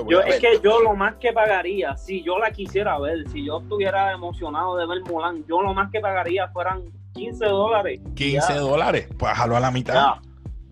Yo, 0.08 0.20
es 0.22 0.40
que 0.40 0.58
yo 0.62 0.80
lo 0.80 0.94
más 0.94 1.16
que 1.16 1.32
pagaría, 1.32 1.96
si 1.98 2.22
yo 2.22 2.38
la 2.38 2.50
quisiera 2.50 2.98
ver, 2.98 3.28
si 3.28 3.44
yo 3.44 3.58
estuviera 3.60 4.12
emocionado 4.12 4.76
de 4.76 4.86
ver 4.86 5.02
Mulan, 5.02 5.44
yo 5.46 5.60
lo 5.60 5.74
más 5.74 5.90
que 5.90 6.00
pagaría 6.00 6.48
fueran 6.48 6.82
15 7.12 7.44
dólares. 7.44 8.00
15 8.14 8.52
Ya, 8.54 8.58
dólares. 8.60 9.08
Pues 9.18 9.32
jalo 9.34 9.56
a 9.56 9.60
la 9.60 9.70
mitad. 9.70 9.94
ya. 9.94 10.22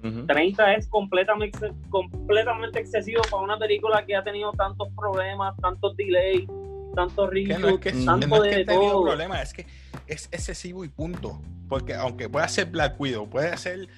Ujú. 0.09 0.27
30 0.27 0.75
es 0.75 0.87
completamente, 0.89 1.73
completamente 1.91 2.81
excesivo 2.81 3.21
para 3.31 3.43
una 3.43 3.59
película 3.59 4.07
que 4.07 4.17
ha 4.17 4.23
tenido 4.25 4.53
tantos 4.53 4.89
problemas, 4.97 5.55
tantos 5.61 5.95
delays, 5.97 6.47
tantos 6.95 7.31
no 7.61 7.69
es 7.69 7.79
que, 7.81 7.93
tanto 7.93 8.27
no 8.27 8.45
es 8.45 8.51
que 8.51 8.57
de 8.57 8.65
todo. 8.65 9.03
problema, 9.03 9.43
es 9.43 9.53
que 9.53 9.67
es 10.11 10.29
excesivo 10.33 10.85
y 10.85 10.89
punto. 10.89 11.41
Porque 11.69 11.95
aunque 11.95 12.29
pueda 12.29 12.49
ser 12.49 12.67
Black 12.67 13.01
Widow, 13.01 13.29
puede 13.31 13.57
ser 13.57 13.89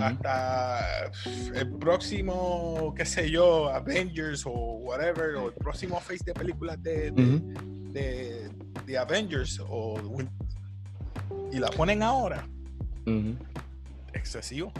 hasta 0.00 1.10
el 1.54 1.70
próximo, 1.78 2.94
qué 2.96 3.04
sé 3.06 3.30
yo, 3.30 3.68
Avengers 3.70 4.44
o 4.46 4.50
whatever, 4.50 5.34
o 5.36 5.46
el 5.48 5.54
próximo 5.54 5.98
face 5.98 6.22
de 6.24 6.34
películas 6.34 6.80
de, 6.82 7.10
de, 7.10 7.22
Ujú. 7.22 7.92
de, 7.92 8.50
de 8.84 8.98
Avengers 8.98 9.60
o 9.66 9.98
y 11.50 11.58
la 11.58 11.68
ponen 11.68 12.02
ahora, 12.02 12.46
excesivo. 14.12 14.72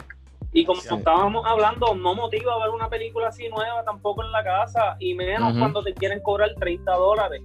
Y 0.51 0.63
como 0.65 0.79
Sí. 0.81 0.89
estábamos 0.95 1.43
hablando, 1.47 1.95
no 1.95 2.13
motiva 2.13 2.57
ver 2.59 2.69
una 2.69 2.87
película 2.87 3.29
así 3.29 3.49
nueva 3.49 3.83
tampoco 3.83 4.23
en 4.23 4.31
la 4.31 4.43
casa, 4.43 4.95
y 4.99 5.15
menos 5.15 5.57
cuando 5.57 5.81
te 5.83 5.93
quieren 5.95 6.21
cobrar 6.21 6.51
30 6.59 6.91
dólares. 6.93 7.41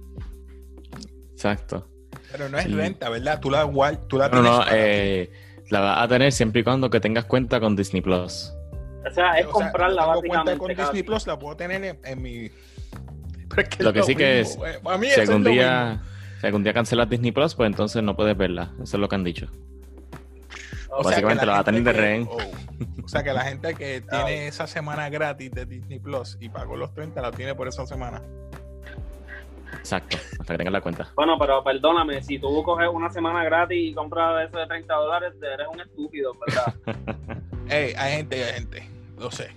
Exacto. 1.31 1.88
Pero 2.31 2.49
no 2.49 2.57
es 2.57 2.65
Sí. 2.65 2.73
renta, 2.73 3.09
¿verdad? 3.09 3.39
Tú 3.39 3.49
la, 3.49 3.63
tú 4.07 4.17
la 4.17 4.29
No, 4.29 4.41
tienes 4.41 4.51
no, 4.51 4.65
eh, 4.71 5.31
la 5.69 5.79
vas 5.81 6.03
a 6.03 6.07
tener 6.07 6.31
siempre 6.31 6.61
y 6.61 6.63
cuando 6.63 6.89
que 6.89 6.99
tengas 6.99 7.25
cuenta 7.25 7.59
con 7.59 7.75
Disney 7.75 8.01
Plus. 8.01 8.53
O 9.09 9.11
sea, 9.13 9.33
es 9.39 9.45
O 9.45 9.53
sea, 9.57 9.65
comprarla 9.65 10.01
tengo 10.03 10.13
cuenta 10.21 10.37
básicamente. 10.37 10.57
con 10.59 10.67
casi. 10.75 10.81
Disney 10.91 11.03
Plus, 11.03 11.27
la 11.27 11.39
puedo 11.39 11.55
tener 11.55 11.83
en, 11.83 11.99
en 12.03 12.21
mi. 12.21 12.49
Pero 13.49 13.61
es 13.63 13.69
que 13.69 13.83
Lo 13.83 13.93
que 13.93 14.03
sí 14.03 14.15
que 14.15 14.41
es, 14.41 14.55
eh. 14.57 14.79
Mí 14.99 15.07
Si 15.07 15.21
es 15.21 15.29
lo 15.29 15.39
día, 15.39 16.01
si 16.39 16.45
algún 16.47 16.63
día 16.63 16.73
cancelas 16.73 17.09
Disney 17.09 17.31
Plus, 17.31 17.55
pues 17.55 17.67
entonces 17.67 18.03
no 18.03 18.15
puedes 18.15 18.37
verla. 18.37 18.71
Eso 18.83 18.97
es 18.97 19.01
lo 19.01 19.09
que 19.09 19.15
han 19.15 19.23
dicho. 19.23 19.47
O 20.91 21.03
Básicamente 21.03 21.41
que 21.41 21.45
la 21.45 21.53
va 21.53 21.59
a 21.59 21.63
tener 21.63 21.83
de 21.83 21.93
rehén. 21.93 22.27
oh, 22.29 22.37
o 23.03 23.07
sea 23.07 23.23
que 23.23 23.31
la 23.31 23.41
gente 23.45 23.73
que 23.75 24.01
tiene 24.01 24.47
esa 24.47 24.67
semana 24.67 25.09
gratis 25.09 25.51
de 25.51 25.65
Disney 25.65 25.99
Plus 25.99 26.37
y 26.39 26.49
pagó 26.49 26.75
los 26.75 26.93
30 26.93 27.21
la 27.21 27.31
tiene 27.31 27.55
por 27.55 27.67
esa 27.67 27.85
semana. 27.85 28.21
Exacto, 29.89 30.17
hasta 30.39 30.53
que 30.53 30.57
tengas 30.59 30.73
la 30.73 30.81
cuenta. 30.81 31.11
Bueno, 31.15 31.35
pero 31.39 31.63
perdóname, 31.63 32.21
si 32.21 32.37
tú 32.37 32.61
coges 32.61 32.87
una 32.93 33.09
semana 33.09 33.43
gratis 33.43 33.89
y 33.89 33.91
compras 33.95 34.47
eso 34.47 34.59
de 34.59 34.67
30 34.67 34.93
dólares, 34.93 35.33
eres 35.41 35.67
un 35.67 35.81
estúpido, 35.81 36.33
¿verdad? 36.45 36.75
Ey, 37.69 37.93
hay 37.97 38.17
gente 38.17 38.37
y 38.37 38.41
hay 38.41 38.53
gente. 38.53 38.89
Lo 39.17 39.31
sé. 39.31 39.49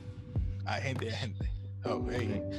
Hay 0.65 0.83
gente 0.85 1.05
y 1.05 1.09
hay 1.09 1.15
gente. 1.15 1.53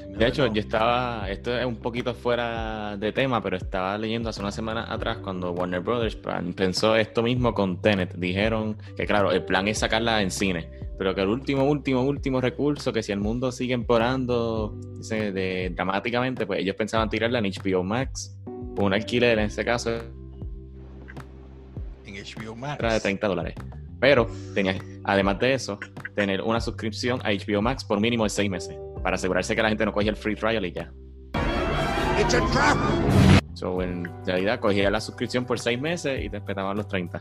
De 0.09 0.27
hecho, 0.27 0.45
yo 0.47 0.59
estaba, 0.59 1.27
esto 1.31 1.57
es 1.57 1.65
un 1.65 1.77
poquito 1.77 2.13
fuera 2.13 2.95
de 2.97 3.11
tema, 3.11 3.41
pero 3.41 3.57
estaba 3.57 3.97
leyendo 3.97 4.29
hace 4.29 4.41
una 4.41 4.51
semana 4.51 4.93
atrás 4.93 5.17
cuando 5.17 5.51
Warner 5.51 5.79
Brothers 5.79 6.17
pensó 6.55 6.95
esto 6.95 7.23
mismo 7.23 7.55
con 7.55 7.81
Tenet. 7.81 8.13
Dijeron 8.15 8.77
que, 8.95 9.07
claro, 9.07 9.31
el 9.31 9.43
plan 9.43 9.67
es 9.67 9.79
sacarla 9.79 10.21
en 10.21 10.29
cine, 10.29 10.69
pero 10.97 11.15
que 11.15 11.21
el 11.21 11.29
último, 11.29 11.63
último, 11.63 12.03
último 12.03 12.39
recurso, 12.39 12.93
que 12.93 13.01
si 13.01 13.11
el 13.11 13.19
mundo 13.19 13.51
sigue 13.51 13.73
empeorando 13.73 14.75
dice, 14.97 15.31
de, 15.31 15.71
dramáticamente, 15.75 16.45
pues 16.45 16.59
ellos 16.59 16.75
pensaban 16.75 17.09
tirarla 17.09 17.39
en 17.39 17.45
HBO 17.45 17.83
Max, 17.83 18.37
con 18.75 18.85
un 18.85 18.93
alquiler 18.93 19.39
en 19.39 19.45
ese 19.45 19.65
caso 19.65 19.91
En 22.05 22.15
HBO 22.15 22.55
Max. 22.55 22.79
era 22.79 22.93
de 22.93 22.99
30 22.99 23.27
dólares. 23.27 23.55
Pero 23.99 24.29
tenías, 24.53 24.77
además 25.03 25.39
de 25.39 25.53
eso, 25.53 25.79
tener 26.15 26.41
una 26.41 26.59
suscripción 26.59 27.21
a 27.23 27.31
HBO 27.31 27.61
Max 27.61 27.83
por 27.83 27.99
mínimo 27.99 28.25
de 28.25 28.29
6 28.29 28.49
meses, 28.49 28.77
para 29.01 29.15
asegurarse 29.15 29.55
que 29.55 29.63
la 29.63 29.69
gente 29.69 29.85
no 29.85 29.93
coge 29.93 30.09
el 30.09 30.15
free 30.15 30.35
trial 30.35 30.65
y 30.65 30.73
ya. 30.73 30.91
It's 32.19 32.33
a 32.35 32.41
trap. 32.51 32.77
So, 33.53 33.81
en 33.81 34.07
realidad 34.25 34.59
cogía 34.59 34.91
la 34.91 34.99
suscripción 34.99 35.45
por 35.45 35.59
6 35.59 35.79
meses 35.79 36.23
y 36.23 36.29
te 36.29 36.37
esperaban 36.37 36.75
los 36.77 36.87
30. 36.87 37.19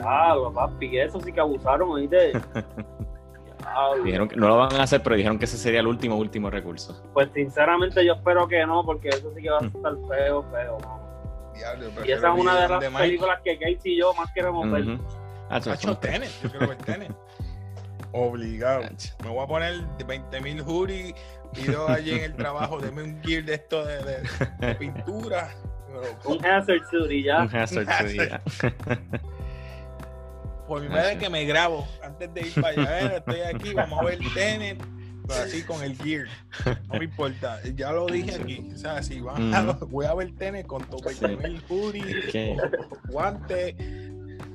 Diablo, 0.00 0.52
papi, 0.52 0.98
eso 0.98 1.20
sí 1.20 1.32
que 1.32 1.40
abusaron, 1.40 1.90
¿oíste? 1.90 2.32
Diablo. 2.32 4.04
Dijeron 4.04 4.28
que 4.28 4.36
no 4.36 4.48
lo 4.48 4.58
van 4.58 4.74
a 4.74 4.82
hacer, 4.84 5.02
pero 5.02 5.16
dijeron 5.16 5.38
que 5.38 5.44
ese 5.46 5.56
sería 5.58 5.80
el 5.80 5.86
último, 5.86 6.16
último 6.16 6.50
recurso. 6.50 7.02
Pues 7.12 7.28
sinceramente 7.34 8.04
yo 8.04 8.14
espero 8.14 8.46
que 8.46 8.64
no, 8.66 8.84
porque 8.84 9.08
eso 9.08 9.32
sí 9.34 9.42
que 9.42 9.50
va 9.50 9.58
a 9.58 9.64
estar 9.66 9.92
feo, 10.08 10.42
feo. 10.50 10.78
mano. 10.80 11.00
Diablo, 11.54 11.86
Y 12.04 12.10
esa 12.12 12.32
es 12.34 12.40
una 12.40 12.60
de 12.60 12.68
las 12.68 12.84
películas 12.92 13.40
que 13.42 13.58
Casey 13.58 13.78
y 13.94 13.98
yo 13.98 14.12
más 14.14 14.30
queremos 14.32 14.70
ver. 14.70 14.82
Ujú. 14.82 15.02
Ah, 15.48 15.58
eso 15.58 15.72
Hacho, 15.72 15.88
fue- 15.96 16.10
Tenet, 16.10 16.30
yo 16.42 16.50
quiero 16.50 16.68
ver 16.68 16.76
Tenet. 16.78 17.12
Obligado. 18.12 18.82
Me 19.24 19.30
voy 19.30 19.42
a 19.44 19.46
poner 19.46 19.74
20 20.06 20.40
mil 20.40 20.60
hoodies 20.62 21.14
y 21.54 21.64
dos 21.70 21.88
allí 21.90 22.12
en 22.12 22.24
el 22.24 22.34
trabajo. 22.36 22.78
Deme 22.78 23.02
un 23.02 23.22
gear 23.22 23.44
de 23.44 23.54
esto 23.54 23.84
de, 23.84 23.96
de- 24.04 24.22
de 24.66 24.74
pintura. 24.78 25.48
Pero, 25.86 26.36
Un 26.36 26.44
hazard 26.44 26.82
suit 26.90 27.10
y 27.10 27.22
ya. 27.24 27.42
Un 27.42 27.56
hazard, 27.56 28.08
sí, 28.08 28.16
ya. 28.18 28.42
Por 30.66 30.82
mi 30.82 30.88
madre 30.88 31.16
que 31.18 31.28
me 31.30 31.44
grabo 31.44 31.86
antes 32.02 32.32
de 32.34 32.40
ir 32.42 32.54
para 32.54 32.68
allá. 32.68 32.98
"Mira, 33.02 33.16
Estoy 33.18 33.40
aquí, 33.40 33.74
vamos 33.74 34.00
a 34.00 34.04
ver 34.04 34.18
Tenet. 34.34 34.82
Pero 35.28 35.40
así 35.42 35.62
con 35.64 35.82
el 35.82 35.96
gear. 35.96 36.26
No 36.86 36.98
me 37.00 37.04
importa. 37.06 37.58
Ya 37.74 37.90
lo 37.90 38.06
dije 38.06 38.36
aquí. 38.40 38.68
O 38.72 38.78
sea, 38.78 39.02
si 39.02 39.20
van 39.20 39.52
a- 39.52 39.72
voy 39.72 40.06
a 40.06 40.14
ver 40.14 40.30
Tenet 40.36 40.68
con 40.68 40.86
20 41.04 41.36
mil 41.48 41.60
hoodies, 41.68 42.26
¿Qué? 42.30 42.56
guantes, 43.08 43.74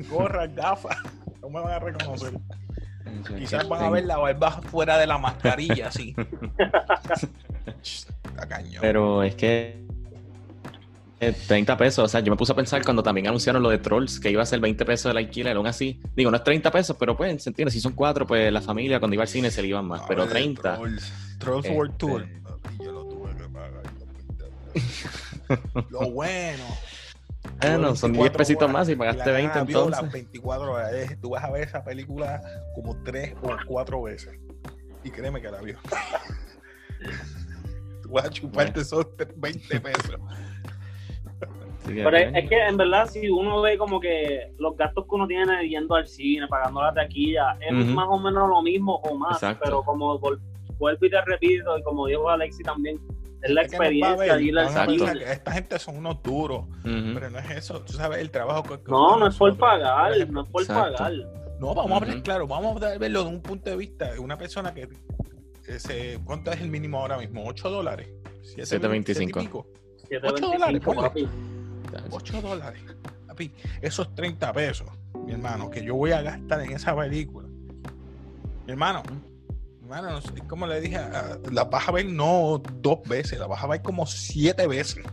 gorras, 0.09 0.55
gafas. 0.55 0.95
No 1.41 1.49
me 1.49 1.59
van 1.59 1.73
a 1.73 1.79
reconocer. 1.79 2.31
Quizás 3.37 3.67
van 3.67 3.83
a 3.83 3.89
ver 3.89 4.05
la 4.05 4.15
barba 4.17 4.51
fuera 4.51 4.97
de 4.97 5.07
la 5.07 5.17
mascarilla, 5.17 5.89
cañón. 8.47 8.81
Pero 8.81 9.23
es 9.23 9.35
que 9.35 9.85
eh, 11.21 11.33
30 11.47 11.77
pesos, 11.77 12.05
o 12.05 12.07
sea, 12.07 12.19
yo 12.19 12.31
me 12.31 12.37
puse 12.37 12.51
a 12.51 12.55
pensar 12.55 12.83
cuando 12.83 13.03
también 13.03 13.27
anunciaron 13.27 13.61
lo 13.61 13.69
de 13.69 13.77
Trolls, 13.77 14.19
que 14.19 14.31
iba 14.31 14.41
a 14.41 14.45
ser 14.45 14.59
20 14.59 14.83
pesos 14.85 15.11
el 15.11 15.17
alquiler, 15.17 15.55
aún 15.55 15.67
así, 15.67 16.01
digo, 16.15 16.31
no 16.31 16.37
es 16.37 16.43
30 16.43 16.71
pesos, 16.71 16.97
pero 16.99 17.15
pues, 17.15 17.43
se 17.43 17.49
entiende, 17.51 17.71
si 17.71 17.79
son 17.79 17.93
cuatro, 17.93 18.25
pues 18.25 18.51
la 18.51 18.61
familia 18.61 18.99
cuando 18.99 19.13
iba 19.13 19.21
al 19.23 19.27
cine 19.29 19.51
se 19.51 19.61
le 19.61 19.67
iban 19.69 19.85
más, 19.85 20.01
A 20.01 20.07
pero 20.07 20.23
ver, 20.23 20.31
30. 20.31 20.75
Trolls, 20.77 21.13
Trolls 21.37 21.65
Este- 21.65 21.77
World 21.77 21.97
Tour. 21.97 22.27
Y 22.79 22.83
yo 22.83 22.91
lo 22.91 23.05
tuve 23.05 23.35
que 23.35 23.43
pagar. 23.49 23.83
Lo 25.91 26.09
bueno. 26.11 26.63
Bueno, 27.59 27.95
son 27.95 28.13
10 28.13 28.31
pesitos 28.31 28.71
más 28.71 28.87
y 28.89 28.95
pagaste 28.95 29.29
20 29.31 29.59
Las 29.59 29.67
entonces. 29.67 30.11
24 30.11 30.71
horas. 30.71 30.93
Eh, 30.93 31.17
Tú 31.21 31.31
vas 31.31 31.43
a 31.43 31.51
ver 31.51 31.67
esa 31.67 31.83
película 31.83 32.41
como 32.73 32.95
3 33.03 33.35
o 33.43 33.49
4 33.67 34.01
veces. 34.03 34.39
Y 35.03 35.11
créeme 35.11 35.41
que 35.41 35.51
la 35.51 35.61
vio. 35.61 35.77
Tú 38.01 38.09
vas 38.11 38.25
a 38.25 38.29
chuparte 38.29 38.79
esos 38.81 39.05
20 39.35 39.79
pesos. 39.81 40.15
Pero 41.85 42.15
es, 42.15 42.35
es 42.35 42.49
que 42.49 42.57
en 42.67 42.77
verdad 42.77 43.07
si 43.07 43.29
uno 43.29 43.61
ve 43.61 43.77
como 43.77 43.99
que 43.99 44.51
los 44.59 44.75
gastos 44.77 45.05
que 45.05 45.15
uno 45.15 45.27
tiene 45.27 45.67
yendo 45.67 45.95
al 45.95 46.07
cine, 46.07 46.47
pagando 46.47 46.81
la 46.81 46.93
taquilla, 46.93 47.57
es 47.59 47.73
más 47.73 48.07
o 48.09 48.19
menos 48.19 48.47
lo 48.49 48.61
mismo 48.61 48.95
o 49.03 49.15
más. 49.15 49.37
Exacto. 49.37 49.61
Pero 49.65 49.83
como 49.83 50.19
vuelvo 50.19 51.05
y 51.05 51.09
te 51.09 51.21
repito, 51.21 51.77
y 51.77 51.83
como 51.83 52.07
dijo 52.07 52.29
Alexi 52.29 52.63
también, 52.63 52.99
es 53.41 53.49
la 53.51 53.61
Es 53.61 53.67
experiencia 53.73 54.15
ver, 54.35 54.41
ir 54.41 54.57
al 54.59 54.65
van 54.65 54.65
a 54.65 54.69
Exacto. 54.69 54.91
pensar 54.91 55.13
cine. 55.17 55.25
que 55.25 55.31
esta 55.31 55.51
gente 55.51 55.79
son 55.79 55.97
unos 55.97 56.21
duros. 56.23 56.65
Pero 56.83 57.29
no 57.31 57.39
es 57.39 57.49
eso. 57.51 57.81
Tú 57.81 57.93
sabes 57.93 58.19
el 58.19 58.29
trabajo 58.29 58.63
que. 58.63 58.77
que 58.83 58.91
No, 58.91 59.17
no 59.17 59.27
es 59.27 59.35
por 59.35 59.57
pagar, 59.57 60.13
ejemplo, 60.13 60.41
no 60.41 60.45
es 60.45 60.51
por 60.51 60.61
Exacto. 60.61 60.97
pagar. 60.97 61.13
No, 61.59 61.75
vamos 61.75 61.91
a 61.91 61.95
hablar 61.97 62.23
claro, 62.23 62.47
vamos 62.47 62.81
a 62.81 62.97
verlo 62.97 63.23
de 63.23 63.29
un 63.29 63.41
punto 63.41 63.69
de 63.69 63.75
vista 63.77 64.11
de 64.13 64.19
una 64.19 64.35
persona 64.37 64.73
que, 64.73 64.87
que 65.65 65.79
se, 65.79 66.19
¿cuánto 66.25 66.51
es 66.51 66.59
el 66.61 66.69
mínimo 66.69 66.99
ahora 66.99 67.17
mismo? 67.17 67.43
¿8 67.45 67.69
dólares? 67.69 68.07
¿Siete- 68.41 68.79
7.25. 68.79 69.03
siete 69.05 69.23
y 69.23 69.27
pico? 69.27 69.67
7.25, 70.09 70.95
dólares. 70.95 71.27
8 72.09 72.41
dólares. 72.41 72.81
Papi, 73.27 73.51
esos 73.81 74.13
30 74.15 74.51
pesos, 74.53 74.87
mi 75.25 75.31
hermano, 75.33 75.69
que 75.69 75.83
yo 75.83 75.95
voy 75.95 76.11
a 76.11 76.21
gastar 76.21 76.61
en 76.61 76.71
esa 76.73 76.95
película. 76.95 77.47
Mi 78.65 78.71
hermano, 78.73 79.03
mi 79.79 79.83
hermano, 79.83 80.11
no 80.11 80.21
sé, 80.21 80.33
como 80.47 80.67
le 80.67 80.79
dije, 80.81 80.97
a- 80.97 81.37
la 81.51 81.63
vas 81.65 81.87
a 81.87 81.91
ver 81.91 82.05
no 82.07 82.61
dos 82.81 82.99
veces, 83.07 83.39
la 83.39 83.47
vas 83.47 83.63
a 83.63 83.67
ver 83.67 83.81
como 83.81 84.05
siete 84.05 84.67
veces. 84.67 85.03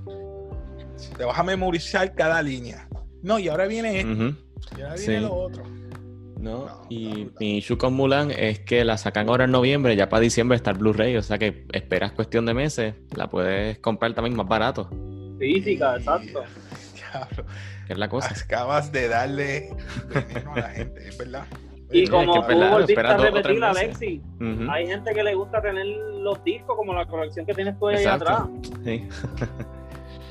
Te 1.16 1.24
vas 1.24 1.38
a 1.38 1.42
memorizar 1.44 2.14
cada 2.14 2.42
línea. 2.42 2.88
No, 3.22 3.38
y 3.38 3.48
ahora 3.48 3.66
viene 3.66 4.00
esto, 4.00 4.12
Ujú. 4.12 4.34
y 4.76 4.82
ahora 4.82 4.96
Sí. 4.96 5.08
viene 5.10 5.22
lo 5.26 5.34
otro. 5.34 5.62
No, 6.40 6.66
No, 6.66 6.86
y 6.88 7.08
no, 7.08 7.24
no. 7.24 7.30
mi 7.40 7.56
issue 7.58 7.76
con 7.78 7.94
Mulan 7.94 8.30
es 8.30 8.60
que 8.60 8.84
la 8.84 8.96
sacan 8.96 9.28
ahora 9.28 9.44
en 9.44 9.50
noviembre, 9.50 9.96
ya 9.96 10.08
para 10.08 10.20
diciembre 10.20 10.54
está 10.56 10.70
el 10.70 10.78
Blu-ray, 10.78 11.16
o 11.16 11.22
sea 11.22 11.36
que 11.36 11.66
esperas 11.72 12.12
cuestión 12.12 12.46
de 12.46 12.54
meses, 12.54 12.94
la 13.16 13.28
puedes 13.28 13.78
comprar 13.80 14.14
también 14.14 14.36
más 14.36 14.46
barato, 14.46 14.88
Física, 15.40 15.96
exacto. 15.96 16.42
Es 17.88 17.96
la 17.98 18.08
cosa. 18.08 18.34
acabas 18.34 18.92
de 18.92 19.08
darle 19.08 19.74
veneno 20.08 20.52
a 20.54 20.60
la 20.60 20.68
gente, 20.70 21.08
es 21.08 21.16
verdad. 21.18 21.44
Y 21.90 22.02
Es 22.04 22.10
como 22.10 22.34
que, 22.34 22.40
tú 22.40 22.46
¿verdad? 22.48 22.70
volviste 22.72 23.00
a 23.00 23.16
repetir. 23.16 23.64
Alexi, 23.64 24.22
Ujú. 24.40 24.70
hay 24.70 24.86
gente 24.86 25.14
que 25.14 25.22
le 25.22 25.34
gusta 25.34 25.62
tener 25.62 25.86
los 25.86 26.44
discos 26.44 26.76
como 26.76 26.92
la 26.92 27.06
colección 27.06 27.46
que 27.46 27.54
tienes 27.54 27.78
tú 27.78 27.88
ahí 27.88 27.96
Exacto. 27.96 28.24
atrás. 28.30 28.48
Sí. 28.84 29.08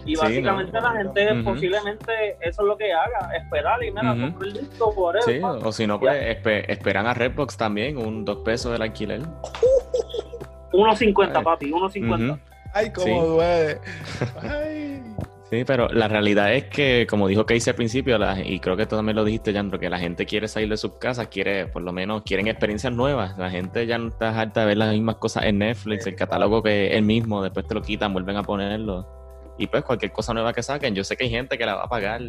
Y 0.05 0.15
Sí, 0.15 0.21
básicamente 0.21 0.71
no. 0.73 0.81
la 0.81 0.91
gente 1.01 1.43
posiblemente 1.43 2.37
eso 2.41 2.61
es 2.61 2.67
lo 2.67 2.77
que 2.77 2.93
haga, 2.93 3.35
esperar 3.35 3.83
y 3.83 3.89
mira, 3.91 4.13
Ujú. 4.13 4.21
comprar 4.21 4.47
el 4.49 4.53
disco 4.69 4.93
por 4.93 5.21
Sí, 5.23 5.31
eso. 5.31 5.47
o, 5.47 5.67
o 5.67 5.71
si 5.71 5.87
no, 5.87 5.99
pues 5.99 6.37
espe- 6.37 6.65
esperan 6.69 7.07
a 7.07 7.15
Redbox 7.15 7.57
también, 7.57 7.97
un 7.97 8.23
2 8.23 8.37
pesos 8.45 8.71
del 8.71 8.83
alquiler. 8.83 9.21
1.50, 10.73 11.37
Ay. 11.39 11.43
papi, 11.43 11.71
1.50. 11.71 12.29
Ujú. 12.33 12.39
Ay, 12.73 12.91
cómo 12.93 13.05
Sí. 13.21 13.27
duele. 13.27 13.79
Ay. 14.43 15.03
Sí, 15.49 15.63
pero 15.65 15.88
la 15.88 16.10
realidad 16.10 16.53
es 16.53 16.65
que, 16.65 17.07
como 17.10 17.27
dijo 17.29 17.45
Casey 17.45 17.71
al 17.71 17.75
principio, 17.77 18.17
la- 18.17 18.43
y 18.45 18.60
creo 18.60 18.75
que 18.75 18.86
tú 18.86 18.97
también 18.97 19.15
lo 19.15 19.23
dijiste, 19.23 19.53
Yandro, 19.53 19.79
que 19.79 19.89
la 19.89 19.97
gente 19.97 20.25
quiere 20.25 20.49
salir 20.49 20.67
de 20.67 20.75
sus 20.75 20.95
casas, 20.95 21.27
quiere, 21.29 21.67
por 21.67 21.81
lo 21.83 21.93
menos, 21.93 22.23
quieren 22.23 22.47
experiencias 22.47 22.91
nuevas. 22.91 23.38
La 23.38 23.49
gente 23.49 23.86
ya 23.88 23.97
no 23.97 24.10
está 24.10 24.38
harta 24.38 24.62
de 24.62 24.65
ver 24.67 24.77
las 24.77 24.91
mismas 24.91 25.15
cosas 25.15 25.45
en 25.45 25.60
Netflix, 25.60 26.05
el 26.05 26.15
catálogo 26.15 26.62
que 26.62 26.88
es 26.88 26.93
el 26.95 27.03
mismo, 27.03 27.41
después 27.41 27.65
te 27.65 27.73
lo 27.75 27.81
quitan, 27.81 28.12
vuelven 28.12 28.36
a 28.36 28.43
ponerlo. 28.43 29.07
Y 29.57 29.67
pues 29.67 29.83
cualquier 29.86 30.12
cosa 30.12 30.33
nueva 30.33 30.51
que 30.51 30.62
saquen, 30.62 30.93
yo 30.93 31.05
sé 31.05 31.15
que 31.15 31.23
hay 31.23 31.29
gente 31.29 31.57
que 31.57 31.65
la 31.65 31.75
va 31.75 31.83
a 31.83 31.89
pagar, 31.89 32.21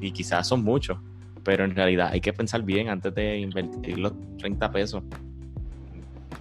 y 0.00 0.10
quizás 0.10 0.48
son 0.48 0.64
muchos, 0.64 0.98
pero 1.44 1.64
en 1.64 1.76
realidad 1.76 2.10
hay 2.12 2.20
que 2.20 2.32
pensar 2.32 2.62
bien 2.62 2.88
antes 2.88 3.14
de 3.14 3.38
invertir 3.38 3.98
los 4.00 4.12
30 4.36 4.68
pesos. 4.72 5.02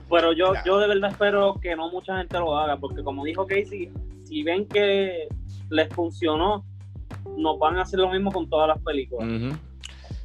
Pero 0.10 0.34
yo, 0.34 0.54
yo 0.66 0.80
de 0.80 0.88
verdad 0.88 1.12
espero 1.12 1.60
que 1.62 1.76
no 1.76 1.92
mucha 1.92 2.18
gente 2.18 2.40
lo 2.40 2.58
haga, 2.58 2.76
porque 2.78 3.04
como 3.04 3.24
dijo 3.24 3.46
Casey, 3.46 3.90
si 4.24 4.44
ven 4.44 4.66
que 4.68 5.28
les 5.70 5.90
funcionó, 5.94 6.66
nos 7.38 7.60
van 7.60 7.78
a 7.78 7.82
hacer 7.84 8.00
lo 8.00 8.10
mismo 8.12 8.32
con 8.32 8.50
todas 8.50 8.68
las 8.68 8.80
películas. 8.80 9.28
Ujú, 9.28 9.56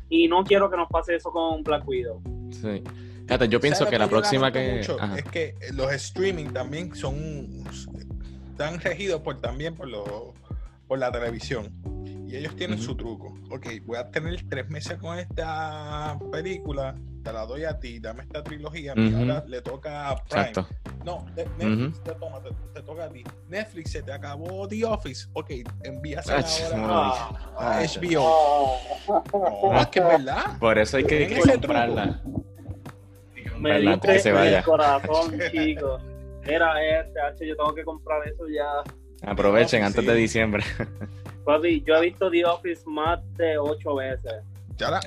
Y 0.08 0.28
no 0.28 0.44
quiero 0.44 0.70
que 0.70 0.76
nos 0.76 0.88
pase 0.88 1.14
eso 1.16 1.30
con 1.30 1.62
Black 1.62 1.86
Widow. 1.86 2.22
Sí. 2.50 2.82
Fíjate, 3.22 3.48
yo 3.48 3.60
pienso 3.60 3.78
¿Sabes 3.80 3.92
que 3.92 3.98
la 3.98 4.08
próxima 4.08 4.52
que. 4.52 4.76
mucho? 4.76 4.98
Es 5.16 5.24
que 5.24 5.54
los 5.72 5.92
streaming 5.92 6.46
también 6.46 6.94
son. 6.94 7.64
Están 8.50 8.80
regidos 8.80 9.22
por, 9.22 9.40
también 9.40 9.74
por, 9.74 9.88
los 9.88 10.04
por 10.86 10.98
la 10.98 11.10
televisión. 11.10 11.70
Y 12.32 12.36
ellos 12.36 12.56
tienen 12.56 12.78
su 12.78 12.96
truco. 12.96 13.34
Ok, 13.50 13.66
voy 13.84 13.98
a 13.98 14.10
tener 14.10 14.42
tres 14.48 14.66
meses 14.70 14.96
con 14.96 15.18
esta 15.18 16.18
película. 16.30 16.94
Te 17.22 17.30
la 17.30 17.44
doy 17.44 17.64
a 17.64 17.78
ti, 17.78 18.00
dame 18.00 18.22
esta 18.22 18.42
trilogía. 18.42 18.94
Y 18.96 19.12
ahora 19.12 19.44
le 19.46 19.60
toca 19.60 20.08
a 20.08 20.16
Prime. 20.16 20.46
Exacto. 20.48 20.66
No, 21.04 21.26
Netflix 21.36 22.02
te, 22.02 22.12
toma, 22.12 22.42
te, 22.42 22.48
te 22.72 22.82
toca 22.86 23.04
a 23.04 23.08
ti. 23.10 23.22
Netflix 23.48 23.90
se 23.90 24.02
te 24.02 24.12
acabó 24.14 24.66
The 24.66 24.82
Office. 24.82 25.28
Ok, 25.34 25.50
envíasela 25.84 26.38
ahora 26.72 26.86
no. 26.86 26.94
a, 26.94 27.28
a 27.58 27.78
Ah, 27.80 27.82
HBO. 27.82 28.78
No, 29.70 29.78
es 29.78 29.86
que 29.88 29.98
es 29.98 30.06
verdad. 30.06 30.58
Por 30.58 30.78
eso 30.78 30.96
hay 30.96 31.04
que, 31.04 31.38
comprarla. 31.38 32.22
Me 33.58 33.78
diste 33.78 34.18
se 34.20 34.30
el 34.56 34.64
corazón, 34.64 35.38
chicos. 35.52 36.02
Era 36.44 36.82
este, 36.98 37.20
H, 37.20 37.46
yo 37.46 37.56
tengo 37.56 37.74
que 37.74 37.84
comprar 37.84 38.26
eso 38.26 38.44
ya. 38.48 39.30
Aprovechen 39.30 39.82
No, 39.82 39.86
antes 39.88 40.00
sí. 40.02 40.10
de 40.10 40.14
diciembre. 40.16 40.64
Papi, 41.44 41.82
yo 41.86 41.96
he 41.96 42.00
visto 42.02 42.30
The 42.30 42.44
Office 42.44 42.82
más 42.86 43.20
de 43.36 43.58
ocho 43.58 43.96
veces. 43.96 44.32
Ya, 44.76 44.90
la- 44.90 45.00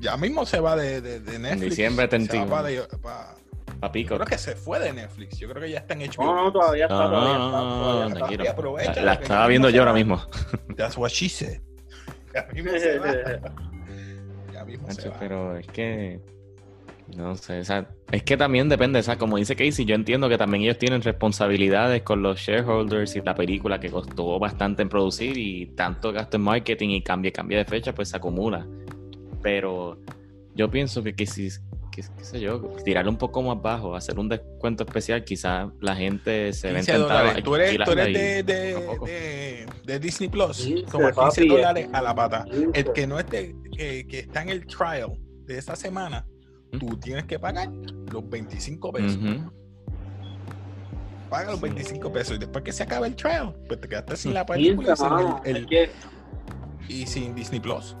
ya 0.00 0.16
mismo 0.16 0.44
se 0.46 0.60
va 0.60 0.76
de, 0.76 1.00
de, 1.00 1.20
de 1.20 1.38
Netflix. 1.38 1.70
diciembre 1.70 2.04
Se 2.04 2.06
va 2.06 2.08
31. 2.10 2.46
para 2.50 2.68
de- 2.68 2.82
para- 3.02 3.34
Papico. 3.80 4.10
Yo 4.10 4.16
creo 4.16 4.26
que 4.26 4.38
se 4.38 4.54
fue 4.54 4.78
de 4.78 4.92
Netflix. 4.92 5.38
Yo 5.38 5.48
creo 5.50 5.62
que 5.62 5.70
ya 5.70 5.78
está 5.80 5.94
en 5.94 6.00
HBO. 6.02 6.24
No, 6.24 6.34
no, 6.44 6.52
todavía 6.52 6.84
está, 6.84 6.94
No, 6.94 7.10
todavía 7.10 7.38
no, 7.38 7.46
está. 7.46 8.54
todavía 8.54 8.84
está. 8.84 9.02
La, 9.02 9.12
estaba 9.14 9.46
viendo 9.46 9.68
yo 9.70 9.80
ahora 9.80 9.92
mismo. 9.92 10.22
That's 10.76 10.96
what 10.96 11.10
she 11.10 11.28
said. 11.28 11.60
Ya 12.34 12.46
mismo 12.52 12.70
se 12.78 12.98
va. 12.98 13.12
Ya 14.52 14.64
mismo 14.64 14.90
se 14.92 15.08
va. 15.08 15.16
pero 15.18 15.56
es 15.58 15.66
que 15.66 16.20
no 17.16 17.36
sé, 17.36 17.60
o 17.60 17.64
sea, 17.64 17.88
es 18.10 18.22
que 18.22 18.36
también 18.36 18.68
depende, 18.68 18.98
o 18.98 19.02
sea, 19.02 19.18
como 19.18 19.36
dice 19.36 19.54
Casey, 19.54 19.84
yo 19.84 19.94
entiendo 19.94 20.28
que 20.28 20.38
también 20.38 20.64
ellos 20.64 20.78
tienen 20.78 21.02
responsabilidades 21.02 22.02
con 22.02 22.22
los 22.22 22.40
shareholders 22.40 23.16
y 23.16 23.20
la 23.20 23.34
película 23.34 23.78
que 23.78 23.90
costó 23.90 24.38
bastante 24.38 24.82
en 24.82 24.88
producir 24.88 25.36
y 25.36 25.66
tanto 25.66 26.12
gasto 26.12 26.36
en 26.38 26.42
marketing 26.42 26.90
y 26.90 27.02
cambia, 27.02 27.30
cambia 27.30 27.58
de 27.58 27.64
fecha, 27.64 27.94
pues 27.94 28.08
se 28.08 28.16
acumula. 28.16 28.66
Pero 29.42 29.98
yo 30.54 30.70
pienso 30.70 31.02
que, 31.02 31.14
que 31.14 31.26
si, 31.26 31.50
que, 31.92 32.02
qué 32.16 32.24
sé 32.24 32.40
yo, 32.40 32.60
tirarle 32.84 33.10
un 33.10 33.18
poco 33.18 33.42
más 33.42 33.60
bajo, 33.60 33.94
hacer 33.94 34.18
un 34.18 34.28
descuento 34.28 34.84
especial, 34.84 35.24
quizás 35.24 35.68
la 35.80 35.94
gente 35.94 36.52
se 36.52 36.68
ve 36.68 36.76
15 36.76 36.92
tentada. 36.92 37.42
Tú 37.42 37.54
eres, 37.54 37.78
tú 37.84 37.94
de, 39.84 39.98
Disney 40.00 40.30
Plus. 40.30 40.56
15, 40.56 40.90
Toma 40.90 41.12
15 41.12 41.20
papi, 41.20 41.48
dólares 41.48 41.86
eh. 41.86 41.90
a 41.92 42.02
la 42.02 42.14
pata. 42.14 42.44
El 42.50 42.72
15. 42.72 42.92
que 42.94 43.06
no 43.06 43.18
esté, 43.18 43.54
que, 43.76 44.06
que 44.06 44.20
está 44.20 44.42
en 44.42 44.48
el 44.48 44.66
trial 44.66 45.18
de 45.44 45.58
esa 45.58 45.76
semana, 45.76 46.26
tú 46.78 46.96
tienes 46.96 47.24
que 47.24 47.38
pagar 47.38 47.68
los 48.12 48.28
25 48.28 48.92
pesos. 48.92 49.16
Ujú. 49.16 49.50
Paga 51.30 51.50
los 51.52 51.60
25 51.60 52.12
pesos 52.12 52.36
y 52.36 52.38
después 52.38 52.62
que 52.64 52.72
se 52.72 52.82
acabe 52.84 53.08
el 53.08 53.16
trial, 53.16 53.54
pues 53.66 53.80
te 53.80 53.88
quedaste 53.88 54.16
sin 54.16 54.34
la 54.34 54.44
15, 54.44 54.52
película 54.54 54.92
y 54.92 54.96
sin, 54.96 55.08
mano. 55.08 55.42
el- 55.44 55.50
Es 55.50 55.56
el- 55.62 55.66
que 55.66 55.90
y 56.88 57.06
sin 57.06 57.34
Disney 57.34 57.60
Plus. 57.60 57.96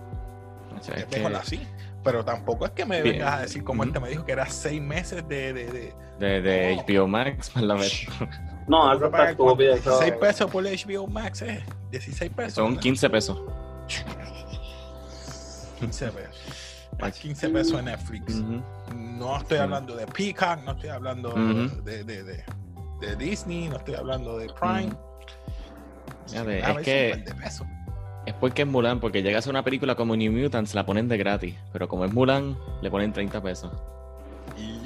O 0.78 0.82
sea, 0.82 0.94
Es 0.96 1.06
que- 1.06 1.24
así. 1.26 1.60
Pero 2.04 2.22
tampoco 2.22 2.66
es 2.66 2.72
que 2.72 2.84
me 2.84 3.00
Bien. 3.00 3.16
vengas 3.16 3.34
a 3.34 3.40
decir 3.42 3.64
como 3.64 3.80
Ujú. 3.80 3.88
este 3.88 4.00
me 4.00 4.10
dijo 4.10 4.24
que 4.26 4.32
era 4.32 4.46
seis 4.46 4.80
meses 4.80 5.26
de. 5.26 5.52
de, 5.54 5.64
de 5.72 5.94
de, 6.20 6.40
de 6.42 6.76
No. 6.76 6.82
HBO 6.82 7.08
Max, 7.08 7.50
más 7.56 7.64
la 7.64 7.74
vez. 7.74 8.06
no, 8.68 8.88
que 8.90 8.94
está 8.96 9.10
pagar 9.10 9.30
estúpido. 9.30 9.70
cuánto? 9.72 9.90
eso- 9.90 9.98
6 10.00 10.12
pesos 10.20 10.50
por 10.50 10.64
HBO 10.64 11.06
Max, 11.06 11.42
eh. 11.42 11.64
16 11.90 12.30
pesos. 12.30 12.52
Son 12.54 12.68
¿verdad? 12.72 12.82
15 12.82 13.10
pesos. 13.10 13.40
15 15.80 16.08
pesos. 16.10 16.36
Más 17.04 17.18
15 17.18 17.50
pesos 17.50 17.78
en 17.78 17.84
Netflix. 17.84 18.42
No 18.94 19.36
estoy 19.36 19.58
hablando 19.58 19.94
de 19.94 20.06
Peacock, 20.06 20.64
no 20.64 20.72
estoy 20.72 20.88
hablando 20.88 21.34
de, 21.84 22.02
de, 22.02 22.22
de, 22.24 22.44
de 22.98 23.16
Disney, 23.16 23.68
no 23.68 23.76
estoy 23.76 23.94
hablando 23.94 24.38
de 24.38 24.48
Prime. 24.58 24.90
A 26.34 26.76
es 26.78 26.84
que-. 26.84 27.24
Es 28.24 28.32
porque 28.40 28.62
es 28.62 28.68
Mulan, 28.68 29.00
porque 29.00 29.22
llega 29.22 29.38
a 29.38 29.42
ser 29.42 29.50
una 29.50 29.62
película 29.62 29.96
como 29.96 30.16
New 30.16 30.32
Mutants, 30.32 30.74
la 30.74 30.86
ponen 30.86 31.08
de 31.08 31.18
gratis. 31.18 31.54
Pero 31.74 31.88
como 31.88 32.06
es 32.06 32.12
Mulan, 32.14 32.56
le 32.80 32.90
ponen 32.90 33.12
30 33.12 33.42
pesos. 33.42 33.70
Y 34.56 34.80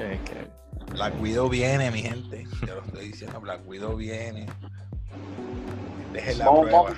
Es 0.00 0.20
que. 0.20 0.48
Black 0.92 1.20
Widow 1.20 1.50
viene, 1.50 1.90
mi 1.90 2.00
gente. 2.00 2.46
Yo 2.66 2.76
lo 2.76 2.82
estoy 2.82 3.08
diciendo, 3.08 3.42
Black 3.42 3.60
Widow 3.66 3.94
viene. 3.94 4.46
Dejen 6.14 6.38
la 6.38 6.46
Vamos, 6.46 6.68
prueba. 6.68 6.94